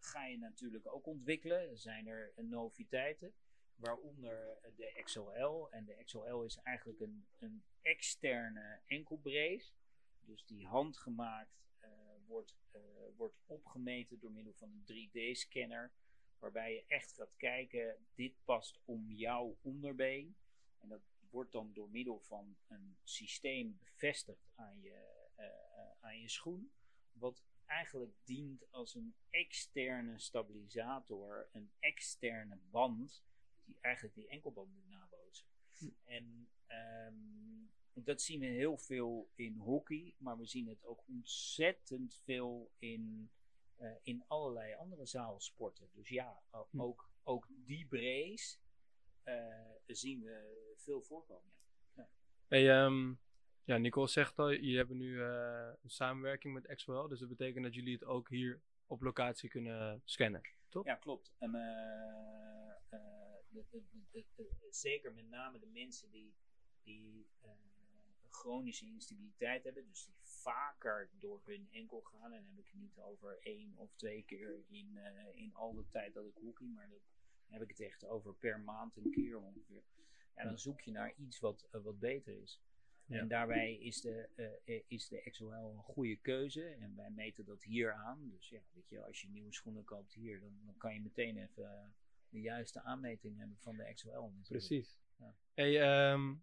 ga 0.02 0.26
je 0.26 0.38
natuurlijk 0.38 0.94
ook 0.94 1.06
ontwikkelen. 1.06 1.78
Zijn 1.78 2.08
er 2.08 2.34
eh, 2.36 2.44
noviteiten, 2.44 3.34
waaronder 3.76 4.58
eh, 4.62 4.72
de 4.76 5.02
XOL. 5.04 5.72
En 5.72 5.86
de 5.86 6.04
XOL 6.04 6.44
is 6.44 6.58
eigenlijk 6.58 7.00
een, 7.00 7.26
een 7.40 7.64
externe 7.82 8.80
enkelbrace. 8.86 9.72
Dus 10.20 10.46
die 10.46 10.68
handgemaakt 10.68 11.62
eh, 11.80 11.90
wordt, 12.28 12.56
wordt 13.16 13.40
opgemeten 13.46 14.20
door 14.20 14.32
middel 14.32 14.54
van 14.54 14.72
een 14.72 15.10
3D-scanner. 15.10 15.92
Waarbij 16.40 16.74
je 16.74 16.84
echt 16.88 17.14
gaat 17.14 17.36
kijken, 17.38 18.06
dit 18.16 18.34
past 18.44 18.80
om 18.86 19.12
jouw 19.12 19.58
onderbeen. 19.62 20.36
En 20.80 20.90
dat 20.90 21.02
wordt 21.30 21.52
dan 21.52 21.74
door 21.74 21.90
middel 21.90 22.20
van 22.20 22.58
een 22.68 22.98
systeem 23.04 23.78
bevestigd 23.80 24.52
aan 24.56 24.82
je, 24.82 25.20
aan 26.00 26.20
je 26.20 26.30
schoen. 26.30 26.72
Wat 27.12 27.44
eigenlijk 27.72 28.14
dient 28.24 28.72
als 28.72 28.96
een 28.96 29.16
externe 29.30 30.20
stabilisator, 30.20 31.50
een 31.52 31.72
externe 31.80 32.58
band, 32.70 33.24
die 33.66 33.78
eigenlijk 33.82 34.16
die 34.16 34.28
enkelband 34.28 34.74
moet 34.74 34.90
nabootsen. 34.90 35.48
En 36.04 36.50
ehm, 36.68 37.16
dat 37.94 38.22
zien 38.22 38.40
we 38.40 38.46
heel 38.46 38.78
veel 38.78 39.30
in 39.36 39.58
hockey, 39.58 40.16
maar 40.18 40.38
we 40.38 40.46
zien 40.46 40.68
het 40.68 40.86
ook 40.86 41.04
ontzettend 41.08 42.16
veel 42.24 42.72
in, 42.78 43.32
eh, 43.76 43.92
in 44.04 44.24
allerlei 44.28 44.74
andere 44.74 45.06
zaalsporten. 45.06 45.90
Dus 45.94 46.10
ja, 46.10 46.42
Hm. 46.70 46.82
ook, 46.82 47.12
ook 47.24 47.48
die 47.50 47.86
brace 47.88 48.58
eh, 49.24 49.72
zien 49.86 50.24
we 50.24 50.74
veel 50.78 51.02
voorkomen. 51.02 51.52
Ja. 51.94 52.10
Hey, 52.48 52.70
ehm, 52.70 53.14
ja, 53.64 53.78
Nicole 53.78 54.08
zegt 54.08 54.40
al, 54.40 54.52
jullie 54.52 54.78
hebben 54.78 54.98
nu 54.98 55.22
eh, 55.22 55.70
een 55.84 55.90
samenwerking 55.90 56.54
met 56.54 56.76
XOL. 56.76 57.08
Dus 57.08 57.20
dat 57.20 57.30
betekent 57.30 57.64
dat 57.64 57.74
jullie 57.76 57.94
het 57.94 58.04
ook 58.04 58.30
hier 58.30 58.62
op 58.88 59.02
locatie 59.02 59.50
kunnen 59.50 60.02
scannen. 60.06 60.42
Toch? 60.70 60.86
Ja, 60.86 60.96
klopt. 60.96 61.34
En, 61.40 61.56
eh, 61.56 62.72
eh, 62.90 63.36
de- 63.50 64.50
zeker 64.70 65.14
met 65.14 65.30
name 65.30 65.60
de 65.60 65.66
mensen 65.68 66.12
die, 66.12 66.34
die 66.84 67.28
eh, 67.42 67.50
chronische 68.30 68.86
instabiliteit 68.86 69.64
hebben, 69.64 69.86
dus 69.88 70.06
die 70.06 70.16
vaker 70.22 71.10
door 71.20 71.42
hun 71.46 71.68
enkel 71.72 72.02
gaan. 72.02 72.32
En 72.34 72.44
dan 72.44 72.50
heb 72.56 72.66
ik 72.66 72.72
het 72.72 72.82
niet 72.82 73.00
over 73.00 73.38
één 73.42 73.74
of 73.78 73.94
twee 73.96 74.24
keer 74.24 74.64
in, 74.68 74.98
eh, 74.98 75.36
in 75.36 75.54
al 75.54 75.74
de 75.74 75.86
tijd 75.90 76.14
dat 76.14 76.26
ik 76.26 76.36
hockey, 76.42 76.68
maar 76.68 76.90
dan 76.90 77.00
heb 77.48 77.62
ik 77.62 77.70
het 77.70 77.80
echt 77.80 78.06
over 78.06 78.34
per 78.36 78.60
maand 78.60 78.96
een 78.98 79.12
keer 79.12 79.38
ongeveer. 79.38 79.84
Ja, 80.36 80.44
dan 80.44 80.60
zoek 80.60 80.82
je 80.82 80.92
naar 80.92 81.14
iets 81.16 81.40
wat, 81.40 81.68
eh, 81.72 81.82
wat 81.82 82.00
beter 82.00 82.42
is. 82.42 82.62
Ja. 83.12 83.20
En 83.20 83.28
daarbij 83.28 83.74
is 83.74 84.02
de, 84.02 84.30
eh, 84.36 84.76
eh, 84.76 84.84
is 84.88 85.08
de 85.08 85.30
XOL 85.30 85.54
een 85.54 85.84
goede 85.84 86.16
keuze. 86.16 86.64
En 86.64 86.96
wij 86.96 87.10
meten 87.10 87.46
dat 87.46 87.64
hier 87.64 87.94
aan. 87.94 88.30
Dus 88.30 88.50
ja, 88.50 88.60
weet 88.74 88.90
je, 88.90 89.06
als 89.06 89.22
je 89.22 89.30
nieuwe 89.30 89.54
schoenen 89.54 89.84
koopt 89.84 90.14
hier, 90.14 90.40
dan, 90.40 90.60
dan 90.66 90.78
kan 90.78 90.94
je 90.94 91.02
meteen 91.02 91.38
even 91.38 91.64
eh, 91.64 91.88
de 92.30 92.42
juiste 92.42 92.82
aanmeting 92.82 93.38
hebben 93.38 93.58
van 93.60 93.78
de 93.78 93.94
XOL. 93.94 94.32
natuurlijk. 94.32 94.68
Precies. 94.68 95.00
Ja. 95.18 95.36
Hey, 95.54 95.82
ehm, 95.82 96.34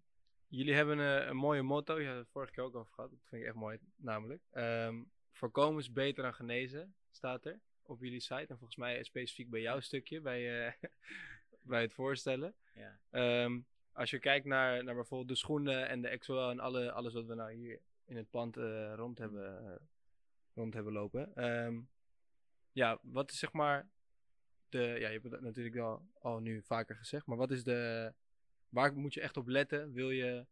jullie 0.46 0.75
hebben 0.75 0.98
een, 0.98 1.28
een 1.28 1.37
mooie 1.37 1.62
motto. 1.62 2.00
Je 2.00 2.08
had 2.08 2.16
het 2.16 2.28
vorige 2.28 2.52
keer 2.52 2.64
ook 2.64 2.75
over 2.75 2.92
gehad. 2.92 3.10
Dat 3.10 3.20
vind 3.25 3.42
ik 3.42 3.48
echt 3.48 3.56
mooi, 3.56 3.78
namelijk. 3.96 4.42
Ehm, 4.50 5.02
voorkomen 5.32 5.80
is 5.80 5.92
beter 5.92 6.22
dan 6.22 6.34
genezen, 6.34 6.94
staat 7.10 7.44
er 7.44 7.60
op 7.82 8.02
jullie 8.02 8.20
site. 8.20 8.34
En 8.34 8.58
volgens 8.58 8.76
mij 8.76 9.02
specifiek 9.02 9.50
bij 9.50 9.60
jouw 9.60 9.80
stukje, 9.80 10.20
bij, 10.20 10.76
bij 11.62 11.80
het 11.80 11.92
voorstellen. 11.92 12.54
Ja. 12.75 13.00
Ehm, 13.10 13.60
als 13.98 14.10
je 14.10 14.18
kijkt 14.18 14.46
naar, 14.46 14.84
naar 14.84 14.94
bijvoorbeeld 14.94 15.28
de 15.28 15.34
schoenen 15.34 15.88
en 15.88 16.00
de 16.00 16.18
XOL 16.18 16.50
en 16.50 16.60
alle, 16.60 16.92
alles 16.92 17.14
wat 17.14 17.26
we 17.26 17.34
nou 17.34 17.52
hier 17.52 17.80
in 18.04 18.16
het 18.16 18.30
pand 18.30 18.56
eh, 18.56 18.92
rond, 18.94 19.18
hebben, 19.18 19.66
eh, 19.66 19.76
rond 20.54 20.74
hebben 20.74 20.92
lopen. 20.92 21.34
ehm, 21.34 21.80
ja, 22.72 22.98
wat 23.02 23.30
is 23.30 23.38
zeg 23.38 23.52
maar 23.52 23.88
de, 24.68 24.78
ja, 24.78 25.08
je 25.08 25.20
hebt 25.20 25.30
het 25.30 25.40
natuurlijk 25.40 25.76
al, 25.76 26.02
al 26.18 26.38
nu 26.38 26.62
vaker 26.62 26.96
gezegd, 26.96 27.26
maar 27.26 27.36
wat 27.36 27.50
is 27.50 27.64
de, 27.64 28.12
waar 28.68 28.94
moet 28.94 29.14
je 29.14 29.20
echt 29.20 29.36
op 29.36 29.48
letten? 29.48 29.92
Wil 29.92 30.10
je 30.10 30.46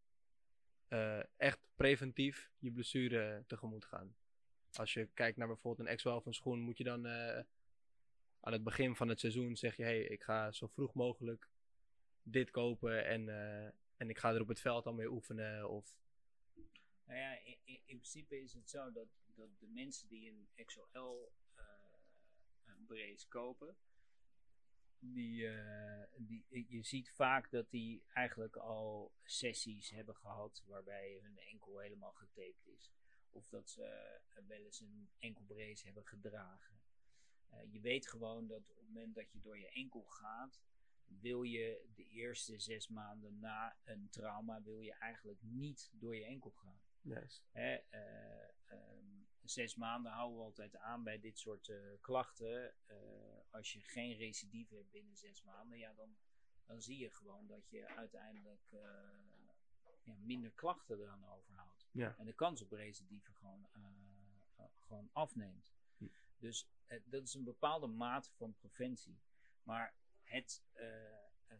eh, 0.88 1.22
echt 1.36 1.58
preventief 1.76 2.50
je 2.58 2.72
blessure 2.72 3.44
tegemoet 3.46 3.84
gaan? 3.84 4.14
Als 4.72 4.92
je 4.92 5.08
kijkt 5.14 5.36
naar 5.36 5.46
bijvoorbeeld 5.46 5.88
een 5.88 5.96
XOL 5.96 6.16
of 6.16 6.26
een 6.26 6.34
schoen, 6.34 6.60
moet 6.60 6.78
je 6.78 6.84
dan 6.84 7.06
aan 8.40 8.52
het 8.52 8.64
begin 8.64 8.96
van 8.96 9.08
het 9.08 9.20
seizoen 9.20 9.56
zeg 9.56 9.76
je, 9.76 9.82
hey, 9.82 10.00
ik 10.02 10.22
ga 10.22 10.52
zo 10.52 10.66
vroeg 10.66 10.94
mogelijk 10.94 11.48
dit 12.28 12.50
kopen 12.50 13.06
en, 13.06 13.28
eh, 13.28 13.72
en 13.96 14.08
ik 14.08 14.18
ga 14.18 14.34
er 14.34 14.40
op 14.40 14.48
het 14.48 14.60
veld 14.60 14.86
al 14.86 14.92
mee 14.92 15.10
oefenen 15.10 15.68
of 15.68 15.96
Nou 17.04 17.18
ja, 17.18 17.38
in, 17.38 17.58
in, 17.64 17.80
in 17.84 17.96
principe 17.96 18.40
is 18.40 18.52
het 18.52 18.70
zo 18.70 18.92
dat, 18.92 19.08
dat 19.34 19.58
de 19.58 19.68
mensen 19.68 20.08
die 20.08 20.30
een 20.30 20.64
XOL 20.64 21.32
eh, 21.54 21.64
brace 22.86 23.28
kopen, 23.28 23.76
die, 24.98 25.48
eh, 25.48 26.06
die, 26.16 26.66
je 26.68 26.82
ziet 26.82 27.10
vaak 27.10 27.50
dat 27.50 27.70
die 27.70 28.02
eigenlijk 28.12 28.56
al 28.56 29.12
sessies 29.24 29.90
hebben 29.90 30.16
gehad 30.16 30.62
waarbij 30.66 31.18
hun 31.22 31.38
enkel 31.38 31.78
helemaal 31.78 32.12
getaped 32.12 32.66
is. 32.66 32.92
Of 33.30 33.48
dat 33.48 33.70
ze 33.70 34.18
wel 34.46 34.64
eens 34.64 34.80
een 34.80 35.08
enkelbrace 35.18 35.84
hebben 35.84 36.06
gedragen. 36.06 36.74
Je 37.70 37.80
weet 37.80 38.08
gewoon 38.08 38.46
dat 38.46 38.70
op 38.70 38.76
het 38.76 38.86
moment 38.86 39.14
dat 39.14 39.32
je 39.32 39.40
door 39.40 39.58
je 39.58 39.70
enkel 39.70 40.04
gaat, 40.04 40.60
wil 41.06 41.42
je 41.42 41.84
de 41.94 42.06
eerste 42.06 42.58
zes 42.58 42.88
maanden 42.88 43.38
na 43.38 43.76
een 43.84 44.08
trauma, 44.10 44.62
wil 44.62 44.80
je 44.80 44.92
eigenlijk 44.92 45.42
niet 45.42 45.90
door 45.92 46.16
je 46.16 46.24
enkel 46.24 46.50
gaan. 46.50 46.80
Hè, 47.52 47.74
eh, 47.74 48.48
ehm, 48.66 49.04
zes 49.44 49.74
maanden 49.74 50.12
houden 50.12 50.38
we 50.38 50.44
altijd 50.44 50.76
aan 50.76 51.02
bij 51.02 51.20
dit 51.20 51.38
soort 51.38 51.68
eh, 51.68 51.76
klachten. 52.00 52.74
Eh, 52.86 52.96
als 53.50 53.72
je 53.72 53.80
geen 53.80 54.16
recidive 54.16 54.74
hebt 54.74 54.90
binnen 54.90 55.16
zes 55.16 55.42
maanden, 55.42 55.78
ja, 55.78 55.92
dan, 55.92 56.16
dan 56.66 56.82
zie 56.82 56.98
je 56.98 57.10
gewoon 57.10 57.46
dat 57.46 57.68
je 57.68 57.88
uiteindelijk 57.88 58.62
ja, 60.02 60.16
minder 60.16 60.50
klachten 60.50 61.00
eraan 61.00 61.24
overhoudt. 61.24 61.88
Ja. 61.90 62.16
En 62.18 62.26
de 62.26 62.34
kans 62.34 62.62
op 62.62 62.72
recidive 62.72 63.32
gewoon, 63.32 63.68
gewoon 64.78 65.10
afneemt. 65.12 65.74
Hm. 65.96 66.06
Dus 66.38 66.68
dat 67.04 67.22
is 67.22 67.34
een 67.34 67.44
bepaalde 67.44 67.86
mate 67.86 68.30
van 68.32 68.54
preventie. 68.54 69.20
Maar 69.62 69.94
het, 70.26 70.62
eh, 70.72 70.86
eh, 71.46 71.58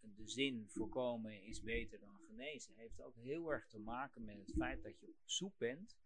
de 0.00 0.28
zin 0.28 0.68
voorkomen 0.68 1.42
is 1.42 1.62
beter 1.62 2.00
dan 2.00 2.18
genezen 2.26 2.74
heeft 2.74 3.02
ook 3.02 3.16
heel 3.16 3.52
erg 3.52 3.68
te 3.68 3.78
maken 3.78 4.24
met 4.24 4.38
het 4.38 4.52
feit 4.56 4.82
dat 4.82 5.00
je 5.00 5.06
op 5.06 5.22
zoek 5.24 5.58
bent 5.58 5.96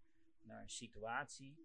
naar 0.43 0.63
een 0.63 0.71
situatie 0.71 1.57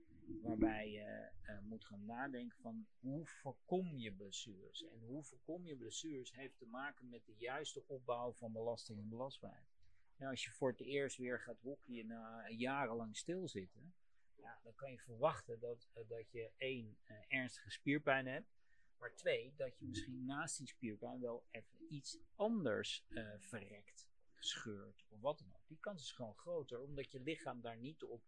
waarbij 0.42 0.92
je 0.92 1.30
eh, 1.42 1.60
moet 1.60 1.86
gaan 1.86 2.06
nadenken 2.06 2.58
van 2.62 2.88
hoe 3.00 3.26
voorkom 3.26 3.98
je 3.98 4.14
blessures. 4.14 4.88
En 4.88 5.00
hoe 5.00 5.24
voorkom 5.24 5.66
je 5.66 5.76
blessures 5.76 6.34
heeft 6.34 6.58
te 6.58 6.66
maken 6.66 7.10
met 7.10 7.26
de 7.26 7.36
juiste 7.38 7.84
opbouw 7.88 8.32
van 8.34 8.52
belasting 8.52 9.00
en 9.00 9.10
belastbaarheid. 9.10 9.68
Ja, 10.16 10.30
als 10.30 10.44
je 10.44 10.52
voor 10.52 10.72
het 10.72 10.82
eerst 10.82 11.18
weer 11.18 11.40
gaat 11.40 11.60
hockeyen 11.62 12.08
na 12.08 12.50
jarenlang 12.50 13.18
stilzitten, 13.18 13.94
ja, 14.36 14.60
dan 14.64 14.76
kan 14.76 14.92
je 14.92 15.00
verwachten 15.00 15.60
dat, 15.60 15.88
dat 16.08 16.32
je 16.32 16.52
één, 16.58 16.98
ernstige 17.28 17.72
spierpijn 17.72 18.28
hebt. 18.28 18.59
Maar 19.00 19.16
twee, 19.16 19.54
dat 19.56 19.78
je 19.78 19.86
misschien 19.86 20.26
naast 20.26 20.58
die 20.58 20.68
spierpijn 20.68 21.20
wel 21.20 21.46
even 21.52 21.94
iets 21.94 22.18
anders 22.36 23.06
eh, 23.10 23.30
verrekt, 23.40 24.10
gescheurd 24.34 25.06
of 25.10 25.20
wat 25.20 25.40
dan 25.40 25.54
ook. 25.54 25.68
Die 25.68 25.80
kans 25.80 26.02
is 26.02 26.12
gewoon 26.12 26.38
groter, 26.38 26.82
omdat 26.82 27.12
je 27.12 27.20
lichaam 27.20 27.62
daar 27.62 27.78
niet 27.78 28.04
op, 28.04 28.24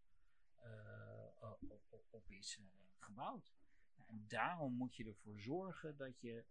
eh, 0.56 1.28
op, 1.60 1.86
op, 1.90 2.06
op 2.10 2.30
is 2.30 2.58
eh, 2.60 2.66
gebouwd. 3.00 3.54
En 4.12 4.26
daarom 4.28 4.74
moet 4.74 4.96
je 4.96 5.06
ervoor 5.06 5.40
zorgen 5.40 5.98
dat 5.98 6.20
je 6.20 6.46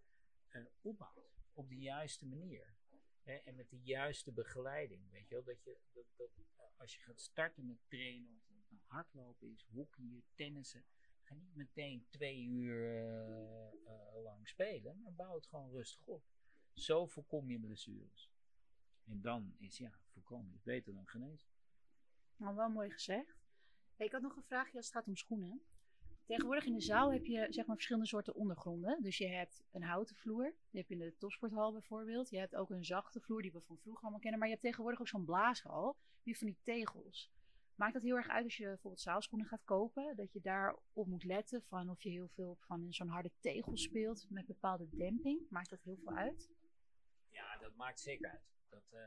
eh, 0.48 0.64
opbouwt 0.80 1.40
op 1.52 1.68
de 1.68 1.78
juiste 1.78 2.26
manier. 2.26 2.78
Hè, 3.22 3.34
en 3.34 3.54
met 3.54 3.70
de 3.70 3.80
juiste 3.80 4.32
begeleiding. 4.32 5.10
Weet 5.10 5.28
je 5.28 5.34
wel? 5.34 5.44
Dat 5.44 5.62
je, 5.62 5.78
dat, 6.16 6.30
eh, 6.56 6.64
als 6.76 6.94
je 6.94 7.02
gaat 7.02 7.20
starten 7.20 7.66
met 7.66 7.78
trainen, 7.88 8.42
of 8.72 8.86
hardlopen 8.86 9.52
is, 9.52 9.66
hockeyen, 9.70 10.24
tennissen, 10.34 10.84
niet 11.36 11.54
meteen 11.54 12.06
twee 12.08 12.42
uur 12.42 12.96
eh, 12.96 13.66
eh, 13.66 14.22
lang 14.22 14.48
spelen, 14.48 15.00
maar 15.02 15.12
bouw 15.12 15.34
het 15.34 15.46
gewoon 15.46 15.70
rustig 15.70 16.06
op. 16.06 16.22
Zo 16.74 17.06
voorkom 17.06 17.50
je 17.50 17.58
blessures. 17.58 18.30
En 19.04 19.20
dan 19.20 19.54
is 19.58 19.78
ja, 19.78 19.92
voorkomen 20.12 20.54
is 20.54 20.62
beter 20.62 20.94
dan 20.94 21.06
genezen. 21.06 21.48
Nou, 22.36 22.56
wel 22.56 22.70
mooi 22.70 22.90
gezegd. 22.90 23.40
Ik 23.96 24.12
had 24.12 24.22
nog 24.22 24.36
een 24.36 24.42
vraagje 24.42 24.76
als 24.76 24.86
het 24.86 24.94
gaat 24.94 25.06
om 25.06 25.16
schoenen. 25.16 25.62
Tegenwoordig 26.30 26.64
in 26.64 26.72
de 26.72 26.80
zaal 26.80 27.12
heb 27.12 27.24
je 27.24 27.46
zeg 27.48 27.66
maar 27.66 27.74
verschillende 27.74 28.08
soorten 28.08 28.34
ondergronden. 28.34 29.02
Dus 29.02 29.18
je 29.18 29.26
hebt 29.26 29.62
een 29.70 29.82
houten 29.82 30.16
vloer. 30.16 30.54
Die 30.70 30.80
heb 30.80 30.88
je 30.88 30.94
in 30.94 31.00
de 31.00 31.16
topsporthal 31.18 31.72
bijvoorbeeld. 31.72 32.30
Je 32.30 32.38
hebt 32.38 32.56
ook 32.56 32.70
een 32.70 32.84
zachte 32.84 33.20
vloer 33.20 33.42
die 33.42 33.52
we 33.52 33.60
van 33.60 33.78
vroeger 33.78 34.02
allemaal 34.02 34.20
kennen. 34.20 34.38
Maar 34.38 34.48
je 34.48 34.54
hebt 34.54 34.66
tegenwoordig 34.66 35.00
ook 35.00 35.08
zo'n 35.08 35.24
blaashal. 35.24 35.96
Die 36.22 36.38
van 36.38 36.46
die 36.46 36.58
tegels. 36.62 37.30
Maakt 37.80 37.92
dat 37.92 38.02
heel 38.02 38.16
erg 38.16 38.28
uit 38.28 38.44
als 38.44 38.56
je 38.56 38.64
bijvoorbeeld 38.64 39.02
zaalschoenen 39.02 39.48
gaat 39.48 39.64
kopen? 39.64 40.16
Dat 40.16 40.32
je 40.32 40.40
daarop 40.40 41.06
moet 41.06 41.24
letten 41.24 41.62
van 41.62 41.90
of 41.90 42.02
je 42.02 42.10
heel 42.10 42.28
veel 42.28 42.56
van 42.60 42.92
zo'n 42.92 43.08
harde 43.08 43.30
tegel 43.40 43.76
speelt 43.76 44.26
met 44.30 44.46
bepaalde 44.46 44.88
demping. 44.90 45.46
Maakt 45.50 45.70
dat 45.70 45.82
heel 45.82 45.96
veel 45.96 46.16
uit? 46.16 46.50
Ja, 47.30 47.58
dat 47.58 47.74
maakt 47.74 48.00
zeker 48.00 48.30
uit. 48.30 48.42
Dat, 48.68 48.92
eh, 48.92 49.00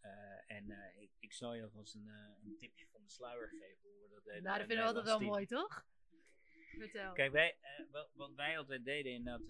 eh, 0.00 0.56
en 0.56 0.70
eh, 0.70 1.02
ik, 1.02 1.10
ik 1.18 1.32
zal 1.32 1.54
je 1.54 1.62
alvast 1.62 1.94
een, 1.94 2.08
een 2.44 2.56
tipje 2.58 2.86
van 2.86 3.02
de 3.02 3.10
sluier 3.10 3.48
geven. 3.48 3.90
Hoe 3.90 4.02
we 4.02 4.08
dat 4.08 4.24
deden 4.24 4.42
Nou, 4.42 4.58
dat 4.58 4.66
vinden 4.66 4.84
we 4.84 4.90
altijd 4.92 5.18
wel 5.18 5.28
mooi, 5.28 5.46
toch? 5.46 5.86
Vertel. 6.78 7.12
Kijk, 7.12 7.32
wij, 7.32 7.56
wat, 8.14 8.34
wij 8.34 8.58
altijd 8.58 8.84
deden 8.84 9.12
in 9.12 9.24
dat, 9.24 9.42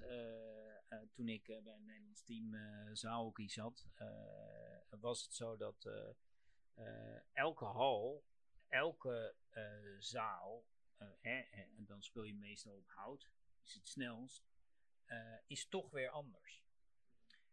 toen 1.13 1.29
ik 1.29 1.45
bij 1.45 1.75
het 1.75 1.85
Nederlands 1.85 2.25
team 2.25 2.57
zaalhockey 2.93 3.49
zat, 3.49 3.87
was 4.89 5.23
het 5.23 5.35
zo 5.35 5.57
dat 5.57 5.89
elke 7.33 7.65
hal, 7.65 8.25
elke 8.69 9.35
eh, 9.49 9.97
zaal, 9.99 10.65
eh, 10.97 11.51
en 11.77 11.85
dan 11.87 12.03
speel 12.03 12.23
je 12.23 12.35
meestal 12.35 12.73
op 12.73 12.89
hout, 12.89 13.31
is 13.63 13.75
het 13.75 13.89
snelst, 13.89 14.49
eh, 15.05 15.37
is 15.47 15.69
toch 15.69 15.91
weer 15.91 16.11
anders. 16.11 16.67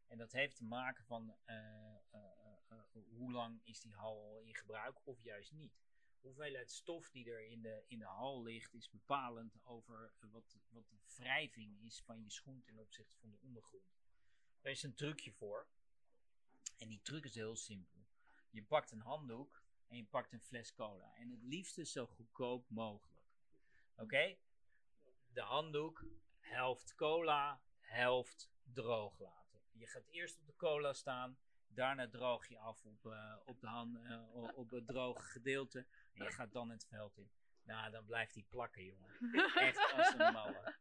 En 0.07 0.17
dat 0.17 0.31
heeft 0.31 0.55
te 0.55 0.63
maken 0.63 1.05
van 1.05 1.35
eh, 1.43 1.55
eh, 1.55 1.95
eh, 2.11 2.77
eh, 2.93 3.03
hoe 3.09 3.31
lang 3.31 3.61
is 3.63 3.79
die 3.79 3.93
hal 3.93 4.23
al 4.23 4.41
in 4.41 4.55
gebruik 4.55 5.07
of 5.07 5.23
juist 5.23 5.51
niet 5.51 5.85
hoeveelheid 6.25 6.71
stof 6.71 7.09
die 7.09 7.29
er 7.31 7.45
in 7.47 7.61
de, 7.61 7.83
in 7.87 7.99
de 7.99 8.05
hal 8.05 8.43
ligt 8.43 8.73
is 8.73 8.89
bepalend 8.89 9.59
over 9.63 10.13
eh, 10.19 10.29
wat, 10.31 10.57
wat 10.69 10.89
de 10.89 10.97
wrijving 11.17 11.81
is 11.81 12.01
van 12.05 12.23
je 12.23 12.29
schoen 12.29 12.61
ten 12.61 12.77
opzichte 12.77 13.15
van 13.19 13.29
de 13.29 13.37
ondergrond. 13.41 13.83
Daar 14.61 14.71
is 14.71 14.83
een 14.83 14.95
trucje 14.95 15.31
voor. 15.31 15.67
En 16.77 16.87
die 16.87 17.01
truc 17.01 17.25
is 17.25 17.35
heel 17.35 17.55
simpel. 17.55 17.94
Je 18.55 18.63
pakt 18.63 18.91
een 18.91 19.01
handdoek 19.01 19.63
en 19.87 19.97
je 19.97 20.05
pakt 20.05 20.33
een 20.33 20.41
fles 20.41 20.73
cola. 20.73 21.13
En 21.15 21.29
het 21.29 21.43
liefste 21.43 21.85
zo 21.85 22.05
goedkoop 22.05 22.69
mogelijk. 22.69 23.23
Oké? 23.95 24.37
De 25.27 25.41
handdoek, 25.41 26.05
helft 26.39 26.95
cola, 26.95 27.61
helft 27.79 28.51
droog 28.73 29.19
laten. 29.19 29.59
Je 29.71 29.87
gaat 29.87 30.07
eerst 30.07 30.37
op 30.37 30.45
de 30.45 30.55
cola 30.55 30.93
staan. 30.93 31.37
Daarna 31.67 32.09
droog 32.09 32.47
je 32.47 32.57
af 32.57 32.85
op, 32.85 33.05
eh, 33.05 33.35
op, 33.45 33.59
de 33.59 33.67
hand, 33.67 33.97
eh, 34.03 34.57
op 34.57 34.69
het 34.69 34.87
droge 34.87 35.23
gedeelte. 35.23 35.85
En 36.13 36.23
je 36.23 36.31
gaat 36.31 36.51
dan 36.51 36.69
het 36.69 36.85
veld 36.85 37.17
in. 37.17 37.31
Nou, 37.63 37.91
dan 37.91 38.05
blijft 38.05 38.33
die 38.33 38.47
plakken, 38.49 38.83
jongen. 38.83 39.11
Echt 39.55 39.93
als 39.93 40.13
een 40.13 40.33
malle. 40.33 40.75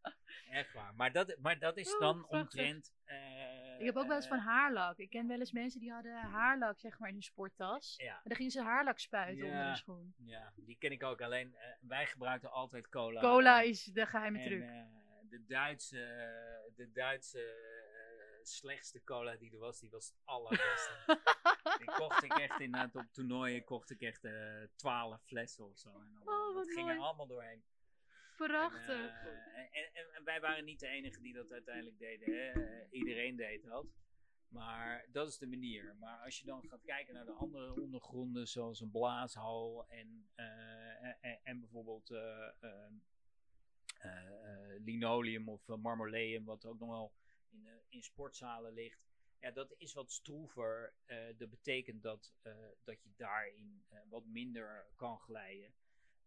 Echt 0.51 0.73
waar. 0.73 0.95
Maar 0.95 1.13
dat, 1.13 1.37
maar 1.39 1.59
dat 1.59 1.77
is 1.77 1.97
dan 1.99 2.29
omtrent... 2.29 2.95
eh, 3.05 3.54
Ik 3.79 3.85
heb 3.85 3.97
ook 3.97 4.07
wel 4.07 4.17
eens 4.17 4.27
van 4.27 4.39
eh, 4.39 4.47
haarlak. 4.47 4.99
Ik 4.99 5.11
ken 5.11 5.27
wel 5.29 5.39
eens 5.39 5.53
mensen 5.53 5.81
die 5.81 5.93
hadden 5.93 6.13
haarlak 6.17 6.79
zeg 6.79 6.99
maar 6.99 7.09
in 7.09 7.15
hun 7.15 7.23
sporttas. 7.23 7.95
Ja, 7.97 8.15
En 8.15 8.21
dan 8.25 8.37
gingen 8.37 8.53
ze 8.53 8.63
haarlak 8.63 8.99
spuiten 8.99 9.45
Ja. 9.47 9.53
onder 9.53 9.71
de 9.73 9.77
schoen. 9.77 10.15
ja, 10.19 10.53
die 10.57 10.77
ken 10.79 10.93
ik 10.93 11.03
ook. 11.03 11.21
Alleen, 11.21 11.55
eh, 11.55 11.67
wij 11.81 12.07
gebruikten 12.07 12.51
altijd 12.51 12.89
cola. 12.89 13.21
Cola 13.21 13.61
is 13.61 13.85
de 13.85 14.07
geheime 14.07 14.39
En, 14.39 14.45
truc. 14.45 14.63
eh, 14.63 14.83
de 15.29 15.45
Duitse, 15.47 15.97
de 16.77 16.91
Duitse 16.93 17.73
slechtste 18.43 19.05
cola 19.05 19.37
die 19.37 19.53
er 19.53 19.59
was, 19.59 19.81
die 19.81 19.91
was 19.91 20.07
het 20.07 20.17
allerbeste. 20.25 20.93
die 21.79 21.91
kocht 21.95 22.23
ik 22.23 22.33
echt 22.39 22.61
inderdaad 22.61 22.95
op 22.97 23.13
toernooien, 23.13 23.65
kocht 23.65 23.91
ik 23.91 24.01
echt 24.01 24.27
twaalf 24.77 25.23
flessen 25.23 25.65
of 25.71 25.79
zo. 25.79 25.89
En 25.89 26.11
dan, 26.25 26.29
Oh, 26.35 26.55
dat 26.55 26.71
ging 26.71 26.91
er 26.91 26.99
allemaal 26.99 27.27
doorheen. 27.27 27.65
Prachtig. 28.37 29.25
En, 29.25 29.73
eh, 29.73 30.01
en, 30.01 30.15
en, 30.15 30.25
wij 30.25 30.41
waren 30.41 30.65
niet 30.65 30.81
de 30.81 30.87
enigen 30.87 31.23
die 31.23 31.33
dat 31.33 31.53
uiteindelijk 31.53 31.99
deden. 31.99 32.35
Hè? 32.35 32.51
Eh, 32.51 32.87
iedereen 32.91 33.37
deed 33.37 33.65
dat. 33.65 33.87
Maar 34.49 35.07
dat 35.13 35.29
is 35.29 35.39
de 35.39 35.47
manier. 35.47 35.97
Maar 35.97 36.19
als 36.19 36.39
je 36.39 36.45
dan 36.45 36.63
gaat 36.69 36.83
kijken 36.83 37.15
naar 37.15 37.25
de 37.25 37.33
andere 37.33 37.81
ondergronden, 37.81 38.49
zoals 38.49 38.81
een 38.81 38.91
blaashal 38.91 39.87
en, 39.89 40.29
eh, 40.35 41.49
en, 41.49 41.61
bijvoorbeeld 41.61 42.15
linoleum 44.85 45.49
of 45.49 45.67
marmoleum, 45.67 46.45
wat 46.45 46.65
ook 46.65 46.79
nog 46.79 46.89
wel 46.89 47.13
in, 47.51 47.69
in 47.89 48.03
sportzalen 48.03 48.73
ligt. 48.73 49.07
Ja, 49.41 49.51
dat 49.51 49.75
is 49.77 49.93
wat 49.93 50.13
stroever. 50.13 50.95
Dat 51.37 51.51
betekent 51.51 52.03
dat, 52.03 52.35
dat 52.85 53.03
je 53.03 53.11
daarin 53.17 53.85
wat 54.09 54.25
minder 54.25 54.87
kan 54.97 55.19
glijden. 55.19 55.75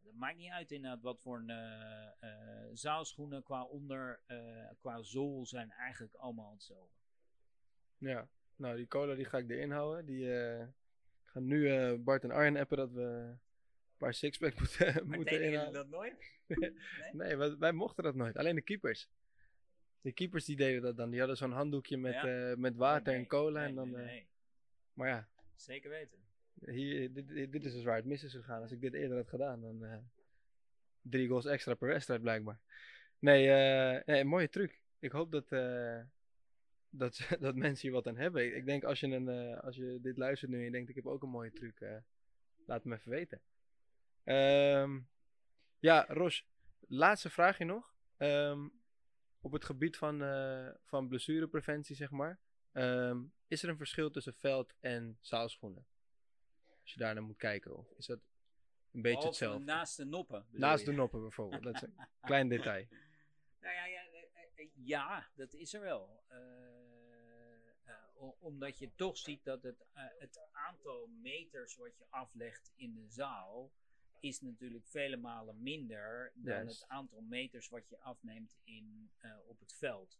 Dat 0.04 0.14
maakt 0.14 0.38
niet 0.38 0.52
uit 0.52 0.72
inderdaad 0.72 1.02
wat 1.02 1.20
voor 1.22 1.38
een 1.38 1.50
eh, 1.50 2.08
eh, 2.20 2.70
zaalschoenen 2.74 3.44
qua 3.44 3.64
onder, 3.64 4.20
eh, 4.26 4.70
qua 4.80 5.02
zool 5.02 5.46
zijn 5.46 5.72
eigenlijk 5.72 6.14
allemaal 6.14 6.52
hetzelfde. 6.52 6.96
Ja, 7.98 8.28
nou 8.56 8.76
die 8.78 8.88
cola 8.88 9.16
die 9.16 9.26
ga 9.26 9.38
ik 9.38 9.50
erin 9.50 9.72
houden. 9.72 10.06
Die 10.06 10.34
eh, 10.34 10.62
ik 10.62 11.28
ga 11.34 11.40
nu 11.40 11.96
Bart 11.98 12.24
en 12.24 12.32
Arjen 12.32 12.58
appen 12.58 12.78
dat 12.78 12.92
we 12.92 13.02
een 13.02 13.40
paar 13.98 14.14
sixpack 14.14 14.58
moeten, 14.60 15.08
Maar 15.08 15.18
moeten 15.18 15.44
inhalen. 15.44 15.74
dat 15.74 15.88
nooit? 15.90 16.36
Nee, 17.12 17.36
wij, 17.36 17.58
wij 17.58 17.72
mochten 17.72 18.04
dat 18.04 18.16
nooit. 18.16 18.38
Alleen 18.38 18.56
de 18.56 18.62
keepers. 18.62 19.10
De 20.02 20.12
keepers 20.12 20.46
die 20.46 20.56
deden 20.56 20.82
dat 20.82 20.98
dan. 20.98 21.10
Die 21.10 21.20
hadden 21.20 21.38
zo'n 21.38 21.52
handdoekje 21.52 21.98
met, 21.98 22.14
Ja. 22.14 22.56
met 22.58 22.76
water 22.76 23.14
Nee, 23.14 23.22
en 23.22 23.28
cola. 23.28 23.60
nee, 23.60 23.70
en 23.70 23.76
dan, 23.76 23.92
nee, 23.92 24.06
nee. 24.06 24.28
Maar 24.94 25.08
ja, 25.08 25.28
Zeker 25.56 25.90
weten. 25.90 26.27
Dit, 26.60 27.52
dit 27.52 27.66
is 27.66 27.74
dus 27.74 27.84
waar 27.84 27.96
het 27.96 28.06
mis 28.06 28.24
is 28.24 28.34
gegaan. 28.34 28.62
Als 28.62 28.72
ik 28.72 28.82
dit 28.82 28.94
eerder 28.94 29.18
had 29.18 29.30
gedaan, 29.30 29.62
dan 29.62 29.86
eh, 29.86 29.98
drie 31.02 31.28
goals 31.28 31.46
extra 31.46 31.74
per 31.74 31.88
wedstrijd 31.88 32.22
blijkbaar. 32.22 32.60
Nee, 33.20 33.52
eh, 33.52 34.06
nee 34.06 34.24
mooie 34.24 34.50
truc. 34.50 34.82
Ik 35.00 35.12
hoop 35.12 35.32
dat, 35.32 35.52
eh, 35.52 36.02
dat, 36.90 37.28
dat 37.40 37.56
mensen 37.56 37.82
hier 37.82 37.92
wat 37.92 38.08
aan 38.08 38.18
hebben. 38.18 38.56
Ik, 38.56 38.66
denk 38.66 38.84
als 38.84 39.00
je, 39.00 39.08
een, 39.08 39.58
als 39.60 39.76
je 39.76 40.00
dit 40.02 40.18
luistert 40.18 40.52
nu 40.52 40.58
en 40.58 40.64
je 40.64 40.72
denkt 40.72 40.90
ik 40.90 40.96
heb 40.96 41.08
ook 41.08 41.24
een 41.24 41.30
mooie 41.30 41.52
truc, 41.52 42.04
laat 42.66 42.84
me 42.84 42.96
even 42.96 43.12
weten. 43.12 43.42
Ehm, 44.24 45.00
ja, 45.80 46.06
Ros, 46.08 46.48
laatste 46.88 47.30
vraagje 47.30 47.66
nog. 47.66 47.96
Ehm, 48.18 48.68
op 49.42 49.52
het 49.52 49.66
gebied 49.66 49.98
van, 49.98 50.20
van 50.84 51.08
blessurepreventie, 51.08 51.96
zeg 51.96 52.12
maar. 52.12 52.40
Ehm, 52.72 53.24
is 53.48 53.64
er 53.64 53.70
een 53.70 53.78
verschil 53.78 54.10
tussen 54.10 54.34
veld- 54.34 54.74
en 54.80 55.18
zaalschoenen? 55.22 55.86
Als 56.88 56.96
je 56.96 57.02
daar 57.02 57.14
naar 57.14 57.24
moet 57.24 57.38
kijken. 57.38 57.78
Of 57.78 57.92
is 57.98 58.06
dat 58.06 58.20
een 58.92 59.02
beetje 59.02 59.02
Behalve 59.02 59.28
hetzelfde? 59.28 59.64
Naast 59.64 59.98
de 59.98 60.06
noppen. 60.06 60.46
Naast 60.52 60.86
je? 60.86 60.90
de 60.90 60.96
noppen 60.96 61.22
bijvoorbeeld. 61.22 61.64
Dat 61.64 61.76
is 61.76 61.82
een 61.82 61.96
klein 62.22 62.48
detail. 62.48 62.88
Nou 63.60 63.74
ja, 63.74 63.86
ja, 63.86 64.02
eh, 64.02 64.42
eh, 64.56 64.70
ja, 64.74 65.28
dat 65.36 65.54
is 65.54 65.74
er 65.74 65.82
wel. 65.82 66.24
Eh, 66.28 66.38
omdat 68.40 68.80
je 68.80 68.96
toch 68.96 69.18
ziet 69.18 69.44
dat 69.44 69.64
het, 69.64 69.86
het 69.94 70.40
aantal 70.52 71.08
meters 71.08 71.76
wat 71.76 71.98
je 71.98 72.06
aflegt 72.10 72.72
in 72.76 72.94
de 72.94 73.08
zaal 73.08 73.72
is 74.20 74.42
natuurlijk 74.42 74.88
vele 74.88 75.18
malen 75.18 75.64
minder 75.64 76.32
dan 76.36 76.54
Juist. 76.54 76.82
het 76.82 76.90
aantal 76.90 77.22
meters 77.22 77.70
wat 77.70 77.90
je 77.90 78.00
afneemt 78.00 78.56
in, 78.64 79.12
op 79.48 79.60
het 79.60 79.74
veld. 79.74 80.20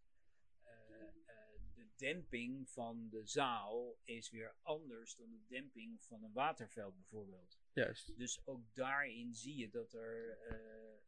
De 1.98 2.06
demping 2.06 2.70
van 2.70 3.10
de 3.10 3.26
zaal 3.26 3.98
is 4.04 4.30
weer 4.30 4.56
anders 4.62 5.16
dan 5.16 5.32
de 5.32 5.46
demping 5.48 6.04
van 6.04 6.24
een 6.24 6.34
waterveld 6.34 6.96
bijvoorbeeld. 6.96 7.58
Juist. 7.74 8.18
Dus 8.18 8.42
ook 8.46 8.62
daarin 8.74 9.34
zie 9.34 9.56
je 9.56 9.70
dat, 9.70 9.94
er, 9.94 10.38
eh, 10.40 10.56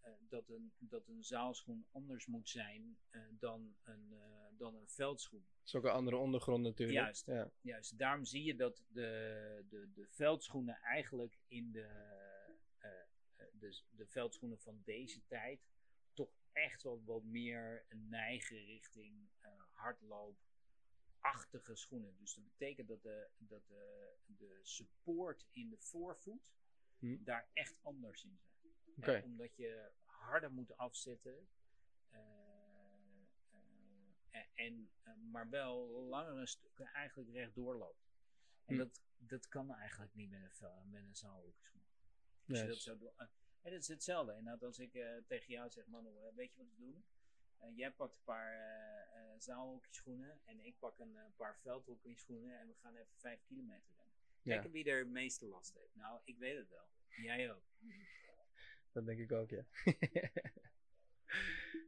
eh, 0.02 0.14
dat, 0.30 0.50
een, 0.50 0.72
dat 0.80 1.08
een 1.08 1.24
zaalschoen 1.24 1.86
anders 1.92 2.26
moet 2.26 2.50
zijn 2.50 2.98
eh, 3.10 3.22
dan, 3.40 3.76
een, 3.84 4.14
dan 4.58 4.76
een 4.76 4.90
veldschoen. 4.90 5.46
Dat 5.58 5.68
is 5.68 5.76
ook 5.76 5.84
een 5.84 5.92
andere 5.92 6.18
ondergrond 6.18 6.64
natuurlijk. 6.64 6.98
Juist. 6.98 7.26
Ja. 7.26 7.52
Juist, 7.62 7.98
daarom 7.98 8.26
zie 8.26 8.44
je 8.44 8.56
dat 8.56 8.84
de, 8.88 9.66
de, 9.70 9.90
de 9.94 10.08
veldschoenen 10.10 10.76
eigenlijk 10.76 11.38
in 11.48 11.72
de, 11.72 11.88
de, 13.60 13.82
de 13.90 14.08
veldschoenen 14.08 14.60
van 14.60 14.82
deze 14.86 15.26
tijd 15.28 15.68
toch 16.14 16.32
echt 16.52 16.84
wel 16.84 17.04
wat 17.06 17.24
meer 17.24 17.86
neigen 17.90 18.66
richting 18.66 19.30
eh 19.40 19.50
hardloopachtige 21.20 21.76
schoenen. 21.76 22.18
Dus 22.18 22.34
dat 22.34 22.44
betekent 22.44 22.88
dat 22.88 23.02
de, 23.04 23.30
dat 23.38 23.68
de, 23.68 24.14
de 24.26 24.60
support 24.64 25.46
in 25.52 25.70
de 25.70 25.78
voorvoet 25.78 26.42
Hm. 27.00 27.24
daar 27.24 27.50
echt 27.54 27.76
anders 27.82 28.24
in 28.24 28.40
zijn. 29.00 29.24
Omdat 29.24 29.56
je 29.56 29.92
harder 30.04 30.52
moet 30.52 30.78
afzetten. 30.78 31.48
eh, 32.10 32.20
eh, 33.50 33.60
en, 34.32 34.48
en, 34.56 34.90
eh, 35.04 35.14
maar 35.32 35.50
wel 35.50 35.88
langere 36.10 36.48
stukken 36.48 36.86
eigenlijk 36.86 37.30
rechtdoor 37.32 37.76
loopt. 37.78 38.08
En 38.66 38.74
Hm. 38.74 38.78
dat, 38.78 39.02
dat 39.18 39.48
kan 39.48 39.74
eigenlijk 39.74 40.14
niet 40.14 40.30
met 40.30 40.60
een, 40.62 40.90
met 40.90 41.02
een. 41.04 41.10
Als 41.10 41.22
je 41.22 41.44
dat 42.46 42.66
Juist. 42.66 42.82
zo 42.82 42.98
doet. 42.98 43.12
En 43.62 43.72
het 43.74 43.82
is 43.82 43.88
hetzelfde. 43.88 44.32
Inderdaad, 44.38 44.64
als 44.64 44.80
ik 44.80 44.92
tegen 45.28 45.48
jou 45.54 45.70
zeg, 45.70 45.86
Manu, 45.88 46.10
eh, 46.18 46.36
weet 46.36 46.52
je 46.54 46.58
wat 46.58 46.68
we 46.70 46.78
doen? 46.78 47.04
Eh, 47.60 47.68
jij 47.76 47.92
pakt 47.92 48.16
een 48.16 48.24
paar 48.24 48.54
uh, 49.16 49.22
zaalhockeyschoenen 49.38 50.40
en 50.46 50.66
ik 50.66 50.76
pak 50.80 51.00
een 51.00 51.18
paar 51.36 51.58
veldhockeyschoenen 51.62 52.60
en 52.60 52.68
we 52.68 52.74
gaan 52.74 52.96
even 52.96 53.18
vijf 53.18 53.40
kilometer 53.48 53.94
rennen. 53.96 54.16
Kijken 54.44 54.72
wie 54.72 54.86
er 54.86 55.00
het 55.00 55.10
meeste 55.10 55.46
last 55.46 55.74
heeft. 55.74 55.96
Nou, 55.96 56.20
ik 56.24 56.38
weet 56.38 56.58
het 56.58 56.70
wel. 56.70 56.88
Jij 57.22 57.52
ook. 57.52 57.64
Dat 58.94 59.06
denk 59.06 59.20
ik 59.20 59.32
ook, 59.32 59.50
ja. 59.50 59.66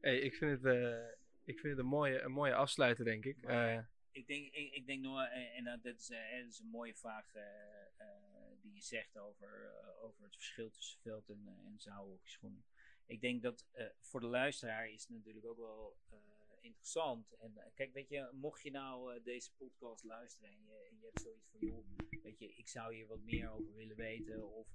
hey, 0.01 0.19
ik 0.19 0.35
vind 0.35 0.63
het, 0.63 1.17
ik 1.43 1.59
vind 1.59 1.75
het 1.75 1.77
een, 1.77 1.85
mooie, 1.85 2.21
een 2.21 2.31
mooie 2.31 2.55
afsluiter, 2.55 3.05
denk 3.05 3.25
ik. 3.25 3.37
ik 4.11 4.27
denk, 4.27 4.53
ik, 4.53 4.73
ik 4.73 4.85
denk 4.85 5.01
nog, 5.01 5.27
en 5.27 5.63
dat, 5.63 5.85
is, 5.85 6.07
dat 6.07 6.47
is 6.47 6.59
een 6.59 6.67
mooie 6.67 6.95
vraag 6.95 7.31
die 8.61 8.73
je 8.73 8.81
zegt 8.81 9.17
over, 9.17 9.73
over 10.01 10.23
het 10.23 10.35
verschil 10.35 10.71
tussen 10.71 10.99
veld- 11.01 11.29
en, 11.29 11.61
en 11.65 11.79
zaalhockeyschoenen 11.79 12.63
ik 13.11 13.21
denk 13.21 13.41
dat 13.41 13.65
uh, 13.75 13.85
voor 13.99 14.19
de 14.19 14.27
luisteraar 14.27 14.89
is 14.89 15.01
het 15.01 15.09
natuurlijk 15.09 15.45
ook 15.45 15.57
wel 15.57 15.97
uh, 16.13 16.19
interessant. 16.61 17.33
En 17.39 17.51
uh, 17.57 17.63
kijk, 17.75 17.93
weet 17.93 18.09
je, 18.09 18.29
mocht 18.33 18.61
je 18.61 18.71
nou 18.71 19.21
deze 19.23 19.51
podcast 19.57 20.03
luisteren 20.03 20.49
en 20.49 20.63
je, 20.63 20.87
en 20.89 20.97
je, 20.99 21.05
hebt 21.05 21.21
zoiets 21.21 21.47
van, 21.51 21.67
joh, 21.67 21.85
weet 22.23 22.39
je, 22.39 22.53
ik 22.55 22.69
zou 22.69 22.95
hier 22.95 23.07
wat 23.07 23.21
meer 23.21 23.49
over 23.49 23.73
willen 23.73 23.95
weten. 23.95 24.51
Of 24.51 24.67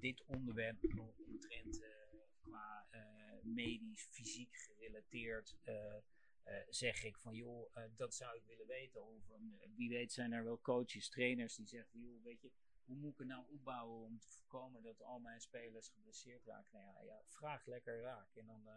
dit 0.00 0.22
onderwerp 0.26 0.76
omtrent 1.28 1.80
qua 2.40 2.86
medisch, 3.42 4.06
fysiek 4.10 4.56
gerelateerd. 4.56 5.56
zeg 6.68 7.04
ik 7.04 7.18
van 7.18 7.34
joh, 7.34 7.74
dat 7.96 8.14
zou 8.14 8.36
ik 8.36 8.44
willen 8.44 8.66
weten. 8.66 9.06
Of 9.06 9.22
wie 9.76 9.88
weet 9.88 10.12
zijn 10.12 10.32
er 10.32 10.44
wel 10.44 10.60
coaches, 10.60 11.08
trainers 11.08 11.54
die 11.54 11.66
zeggen, 11.66 12.00
joh, 12.00 12.22
weet 12.22 12.40
je, 12.40 12.50
hoe 12.84 12.96
moet 12.96 13.12
ik 13.12 13.20
er 13.20 13.26
nou 13.26 13.44
opbouwen 13.48 14.04
om 14.04 14.18
te 14.18 14.28
voorkomen 14.28 14.82
dat 14.82 15.02
al 15.02 15.18
mijn 15.18 15.40
spelers 15.40 15.88
geblesseerd 15.88 16.44
raken? 16.44 16.68
Nou 16.72 16.84
ja, 16.84 17.02
ja 17.02 17.20
vraag 17.26 17.66
lekker 17.66 18.00
raak. 18.00 18.34
En 18.34 18.46
dan, 18.46 18.60
uh, 18.66 18.72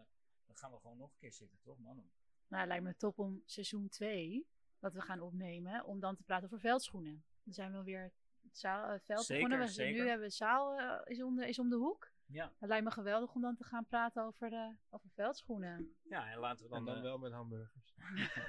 dan 0.46 0.56
gaan 0.56 0.72
we 0.72 0.80
gewoon 0.80 0.98
nog 0.98 1.12
een 1.12 1.18
keer 1.18 1.34
zitten, 1.34 1.60
toch 1.62 1.80
mannen? 1.80 2.12
Nou, 2.48 2.62
het 2.62 2.68
lijkt 2.68 2.84
me 2.84 2.96
top 2.96 3.20
om 3.20 3.42
seizoen 3.46 3.90
2, 3.90 4.48
wat 4.80 4.94
we 4.94 5.02
gaan 5.02 5.20
opnemen, 5.20 5.86
om 5.86 6.00
dan 6.00 6.16
te 6.16 6.24
praten 6.24 6.46
over 6.46 6.60
veldschoenen. 6.60 7.24
Dan 7.44 7.54
zijn 7.54 7.72
we 7.72 7.84
weer 7.84 8.14
zaal, 8.52 8.94
uh, 8.94 9.00
veldschoenen. 9.00 9.70
Zeker, 9.70 10.02
Nu 10.02 10.08
hebben 10.08 10.28
we 10.28 10.34
zaal 10.34 10.80
uh, 10.80 11.02
is, 11.04 11.22
om 11.22 11.36
de, 11.36 11.48
is 11.48 11.60
om 11.60 11.70
de 11.70 11.76
hoek. 11.76 12.14
Ja. 12.28 12.54
Het 12.60 12.70
lijkt 12.70 12.84
me 12.84 12.92
geweldig 12.92 13.34
om 13.34 13.42
dan 13.42 13.56
te 13.56 13.64
gaan 13.64 13.86
praten 13.86 14.24
over, 14.24 14.50
de, 14.50 14.76
over 14.90 15.10
veldschoenen. 15.14 15.96
Ja, 16.04 16.32
en 16.32 16.40
laten 16.40 16.64
we 16.64 16.70
dan, 16.70 16.88
en 16.88 16.94
dan 16.94 17.02
wel 17.02 17.18
met 17.18 17.32
hamburgers. 17.32 17.96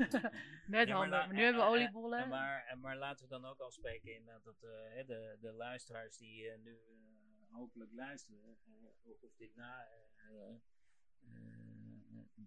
met 0.67 0.89
ja, 0.89 0.97
hamburgers. 0.97 1.33
nu 1.33 1.43
hebben 1.43 1.63
we 1.63 1.69
oliebollen. 1.69 2.19
En 2.19 2.29
maar, 2.29 2.65
en 2.65 2.81
maar 2.81 2.97
laten 2.97 3.25
we 3.25 3.31
dan 3.31 3.45
ook 3.45 3.61
afspreken 3.61 4.15
in 4.15 4.25
dat 4.25 4.47
uh, 4.47 5.07
de, 5.07 5.37
de 5.41 5.53
luisteraars 5.53 6.17
die 6.17 6.45
uh, 6.45 6.59
nu 6.59 6.71
uh, 6.71 7.55
hopelijk 7.57 7.93
luisteren, 7.93 8.59
of 9.21 9.37
dit 9.37 9.57
na, 9.57 9.87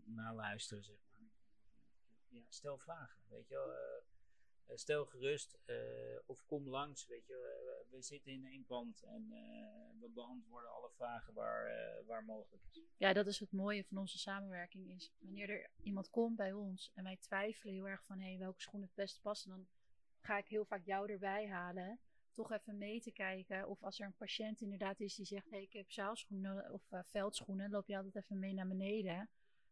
naluisteren, 0.05 0.83
zeg 0.83 0.97
maar. 1.11 1.29
Ja, 2.29 2.43
stel 2.49 2.77
vragen, 2.77 3.21
weet 3.27 3.47
je 3.47 3.55
wel 3.55 3.73
eh, 3.73 4.03
stel 4.77 5.05
gerust 5.05 5.58
uh, 5.65 5.75
of 6.25 6.45
kom 6.45 6.69
langs. 6.69 7.05
Weet 7.05 7.25
je, 7.25 7.86
we 7.89 8.01
zitten 8.01 8.32
in 8.32 8.45
één 8.45 8.65
pand 8.65 9.03
en 9.03 9.27
we 9.99 10.10
beantwoorden 10.10 10.71
alle 10.71 10.89
vragen 10.89 11.34
waar, 11.34 11.71
waar 12.05 12.23
mogelijk 12.23 12.63
is. 12.69 12.82
Ja, 12.97 13.13
dat 13.13 13.27
is 13.27 13.39
het 13.39 13.51
mooie 13.51 13.84
van 13.84 13.97
onze 13.97 14.17
samenwerking. 14.17 14.89
Is 14.89 15.12
wanneer 15.19 15.49
er 15.49 15.69
iemand 15.82 16.10
komt 16.10 16.36
bij 16.36 16.53
ons 16.53 16.91
en 16.93 17.03
wij 17.03 17.17
twijfelen 17.17 17.73
heel 17.73 17.88
erg 17.88 18.03
van 18.03 18.19
hey, 18.19 18.38
welke 18.38 18.62
schoenen 18.62 18.88
het 18.88 18.95
beste 18.95 19.21
passen, 19.21 19.49
dan 19.49 19.67
ga 20.19 20.38
ik 20.38 20.47
heel 20.47 20.65
vaak 20.65 20.86
jou 20.86 21.12
erbij 21.12 21.47
halen. 21.47 21.99
Toch 22.34 22.51
even 22.51 22.77
mee 22.77 23.01
te 23.01 23.12
kijken. 23.12 23.67
Of 23.67 23.84
als 23.84 23.99
er 23.99 24.05
een 24.05 24.15
patiënt 24.17 24.62
inderdaad 24.62 24.99
is 24.99 25.15
die 25.15 25.25
zegt: 25.25 25.49
hey, 25.49 25.62
ik 25.62 25.73
heb 25.73 25.91
zaalschoenen 25.91 26.71
of 26.71 26.82
veldschoenen, 27.05 27.69
loop 27.69 27.88
je 27.88 27.95
altijd 27.95 28.15
even 28.15 28.39
mee 28.39 28.53
naar 28.53 28.67
beneden 28.67 29.29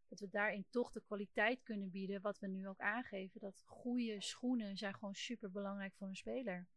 dat 0.10 0.20
we 0.20 0.30
daarin 0.30 0.65
toch 0.70 0.91
de 0.91 1.02
kwaliteit 1.02 1.63
kunnen 1.63 1.91
bieden, 1.91 2.22
wat 2.22 2.39
we 2.39 2.48
nu 2.48 2.67
ook 2.67 2.80
aangeven. 2.80 3.39
Dat 3.39 3.63
goede 3.65 4.22
schoenen 4.22 4.78
zijn 4.78 4.93
gewoon 4.93 5.15
super 5.15 5.52
belangrijk 5.52 5.93
voor 5.96 6.08
een 6.08 6.15
speler. 6.15 6.67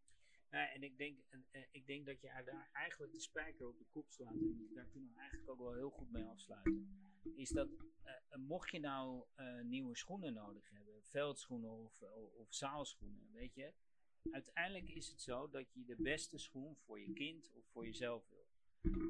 Ja, 0.51 0.73
en 0.73 0.83
ik 0.83 0.99
denk, 0.99 1.19
ik 1.71 1.87
denk 1.87 2.07
dat 2.07 2.21
je 2.21 2.43
daar 2.45 2.69
eigenlijk 2.73 3.13
de 3.13 3.21
spijker 3.21 3.67
op 3.67 3.79
de 3.79 3.87
kop 3.91 4.11
slaat. 4.11 4.33
En 4.33 4.71
daar 4.75 4.87
kunnen 4.87 5.11
we 5.11 5.19
eigenlijk 5.19 5.51
ook 5.51 5.59
wel 5.59 5.75
heel 5.75 5.91
goed 5.91 6.11
mee 6.11 6.25
afsluiten. 6.25 6.99
Is 7.35 7.49
dat, 7.49 7.69
uh, 8.05 8.39
mocht 8.39 8.71
je 8.71 8.81
nou 8.81 9.25
uh, 9.37 9.61
nieuwe 9.61 9.97
schoenen 9.97 10.33
nodig 10.33 10.71
hebben, 10.71 11.05
veldschoenen 11.05 11.71
of, 11.71 12.03
of 12.37 12.55
zaalschoenen, 12.55 13.33
weet 13.33 13.55
je. 13.55 13.73
Uiteindelijk 14.31 14.89
is 14.89 15.09
het 15.09 15.21
zo 15.21 15.51
dat 15.51 15.73
je 15.73 15.85
de 15.85 15.97
beste 15.97 16.39
schoen 16.39 16.77
voor 16.77 17.01
je 17.01 17.13
kind 17.13 17.51
of 17.53 17.65
voor 17.67 17.85
jezelf 17.85 18.29
wil. 18.29 18.47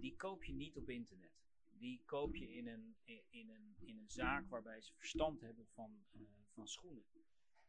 Die 0.00 0.16
koop 0.16 0.44
je 0.44 0.52
niet 0.52 0.76
op 0.76 0.88
internet 0.88 1.39
die 1.80 2.02
koop 2.04 2.36
je 2.36 2.52
in 2.52 2.66
een, 2.66 2.96
in 3.30 3.50
een, 3.50 3.76
in 3.78 3.98
een 3.98 4.10
zaak 4.10 4.48
waarbij 4.48 4.80
ze 4.80 4.94
verstand 4.94 5.40
hebben 5.40 5.66
van, 5.66 6.04
uh, 6.12 6.20
van 6.52 6.68
schoenen. 6.68 7.04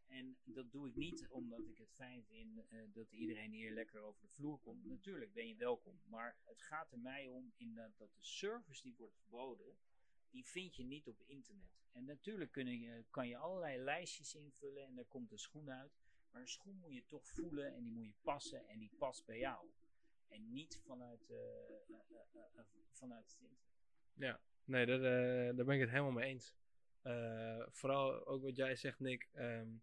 En 0.08 0.38
dat 0.43 0.71
doe 0.71 0.88
ik 0.88 0.95
niet 0.95 1.28
omdat 1.30 1.67
ik 1.67 1.78
het 1.78 1.91
fijn 1.91 2.24
vind 2.24 2.58
uh, 2.69 2.84
dat 2.93 3.12
iedereen 3.12 3.52
hier 3.52 3.71
lekker 3.71 4.02
over 4.02 4.21
de 4.21 4.28
vloer 4.28 4.60
komt. 4.60 4.86
Natuurlijk 4.86 5.34
ben 5.34 5.47
je 5.47 5.56
welkom, 5.56 6.02
maar 6.06 6.38
het 6.43 6.62
gaat 6.62 6.91
er 6.91 7.00
mij 7.00 7.28
om 7.28 7.54
in 7.58 7.74
dat, 7.74 7.97
dat 7.97 8.15
de 8.15 8.24
service 8.24 8.82
die 8.82 8.95
wordt 8.97 9.15
geboden, 9.15 9.78
die 10.30 10.45
vind 10.45 10.76
je 10.76 10.84
niet 10.84 11.08
op 11.08 11.24
internet. 11.26 11.82
En 11.91 12.06
natuurlijk 12.06 12.52
kun 12.52 12.67
je, 12.80 13.04
kan 13.10 13.28
je 13.28 13.38
allerlei 13.38 13.78
lijstjes 13.78 14.36
invullen 14.36 14.86
en 14.86 14.95
daar 14.95 15.06
komt 15.06 15.32
een 15.32 15.39
schoen 15.39 15.69
uit. 15.69 16.00
Maar 16.32 16.41
een 16.41 16.47
schoen 16.47 16.78
moet 16.78 16.93
je 16.93 17.06
toch 17.06 17.28
voelen 17.28 17.76
en 17.76 17.84
die 17.84 17.93
moet 17.93 18.08
je 18.08 18.15
passen 18.21 18.67
en 18.67 18.80
die 18.80 18.91
past 18.97 19.26
bij 19.26 19.38
jou. 19.38 19.67
En 20.28 20.52
niet 20.52 20.80
vanuit, 20.86 21.30
uh, 21.30 21.38
vanuit 22.91 23.26
het 23.32 23.36
internet. 23.36 23.70
Ja, 24.21 24.39
nee, 24.63 24.86
daar, 24.86 24.99
uh, 24.99 25.55
daar 25.55 25.65
ben 25.65 25.75
ik 25.75 25.81
het 25.81 25.89
helemaal 25.89 26.12
mee 26.12 26.29
eens. 26.29 26.55
Uh, 27.03 27.63
vooral 27.67 28.25
ook 28.25 28.43
wat 28.43 28.55
jij 28.55 28.75
zegt, 28.75 28.99
Nick. 28.99 29.27
Um, 29.36 29.81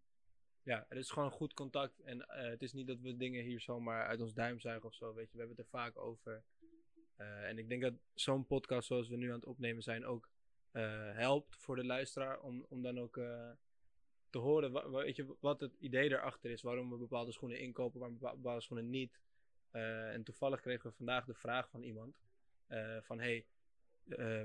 ja, 0.62 0.86
het 0.88 0.98
is 0.98 1.10
gewoon 1.10 1.30
goed 1.30 1.54
contact. 1.54 2.00
En 2.00 2.16
uh, 2.18 2.24
het 2.28 2.62
is 2.62 2.72
niet 2.72 2.86
dat 2.86 3.00
we 3.00 3.16
dingen 3.16 3.44
hier 3.44 3.60
zomaar 3.60 4.06
uit 4.06 4.20
ons 4.20 4.34
duim 4.34 4.60
zuigen 4.60 4.88
of 4.88 4.94
zo. 4.94 5.14
Weet 5.14 5.30
je, 5.30 5.32
we 5.32 5.38
hebben 5.38 5.56
het 5.56 5.64
er 5.64 5.78
vaak 5.78 5.98
over. 5.98 6.42
en 7.16 7.58
ik 7.58 7.68
denk 7.68 7.82
dat 7.82 7.94
zo'n 8.14 8.46
podcast 8.46 8.86
zoals 8.86 9.08
we 9.08 9.16
nu 9.16 9.28
aan 9.28 9.38
het 9.38 9.44
opnemen 9.44 9.82
zijn 9.82 10.06
ook 10.06 10.28
helpt 11.12 11.56
voor 11.56 11.76
de 11.76 11.84
luisteraar. 11.84 12.40
Om, 12.40 12.66
om 12.68 12.82
dan 12.82 12.98
ook 12.98 13.14
te 14.30 14.38
horen 14.38 14.90
weet 14.90 15.16
je, 15.16 15.36
wat 15.40 15.60
het 15.60 15.74
idee 15.78 16.10
erachter 16.10 16.50
is. 16.50 16.62
Waarom 16.62 16.90
we 16.90 16.96
bepaalde 16.96 17.32
schoenen 17.32 17.60
inkopen, 17.60 18.00
waarom 18.00 18.18
bepaalde 18.18 18.60
schoenen 18.60 18.90
niet. 18.90 19.20
en 19.70 20.22
toevallig 20.22 20.60
kregen 20.60 20.90
we 20.90 20.96
vandaag 20.96 21.24
de 21.24 21.34
vraag 21.34 21.70
van 21.70 21.82
iemand. 21.82 22.20
van 23.00 23.20
hey, 23.20 23.46
uh, 24.08 24.44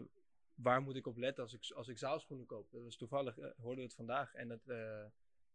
waar 0.56 0.82
moet 0.82 0.96
ik 0.96 1.08
op 1.08 1.18
letten 1.18 1.44
als 1.44 1.54
ik, 1.54 1.72
als 1.76 1.88
ik 1.88 1.98
zaalschoenen 1.98 2.46
koop? 2.46 2.72
Dat 2.72 2.84
was 2.84 2.96
toevallig, 2.96 3.38
uh, 3.38 3.46
hoorden 3.58 3.78
we 3.78 3.84
het 3.84 3.94
vandaag. 3.94 4.34
En, 4.34 4.48
dat, 4.48 4.68
uh, 4.68 5.04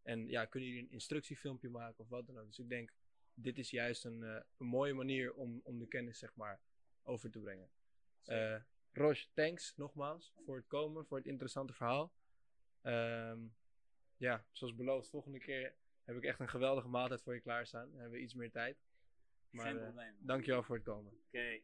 en 0.03 0.29
ja, 0.29 0.45
kunnen 0.45 0.69
jullie 0.69 0.85
een 0.85 0.93
instructiefilmpje 0.93 1.69
maken 1.69 1.99
of 1.99 2.09
wat 2.09 2.27
dan 2.27 2.39
ook. 2.39 2.47
Dus 2.47 2.59
ik 2.59 2.69
denk, 2.69 2.93
dit 3.35 3.59
is 3.59 3.71
juist 3.71 4.05
een, 4.05 4.23
een 4.23 4.67
mooie 4.67 4.95
manier 4.95 5.35
om, 5.35 5.61
om 5.65 5.79
de 5.79 5.87
kennis 5.87 6.19
zeg 6.19 6.35
maar 6.35 6.61
over 7.03 7.31
te 7.31 7.41
brengen. 7.41 7.69
Roche, 8.93 9.27
thanks 9.35 9.77
nogmaals 9.77 10.35
voor 10.45 10.57
het 10.57 10.67
komen, 10.67 11.07
voor 11.07 11.17
het 11.17 11.27
interessante 11.27 11.73
verhaal. 11.73 12.13
Um, 12.83 13.55
ja, 14.17 14.45
zoals 14.53 14.75
beloofd, 14.75 15.09
volgende 15.09 15.39
keer 15.39 15.75
heb 16.05 16.17
ik 16.17 16.25
echt 16.25 16.41
een 16.41 16.49
geweldige 16.49 16.89
maaltijd 16.89 17.23
voor 17.23 17.35
je 17.35 17.41
klaarstaan. 17.41 17.91
Dan 17.91 18.01
hebben 18.01 18.19
we 18.19 18.25
iets 18.25 18.35
meer 18.35 18.51
tijd. 18.51 18.79
Maar, 19.51 19.67
Geen 19.67 19.83
probleem. 19.83 20.17
dankjewel 20.19 20.63
voor 20.63 20.75
het 20.75 20.85
komen. 20.85 21.13
Oké. 21.13 21.25
Okay. 21.27 21.63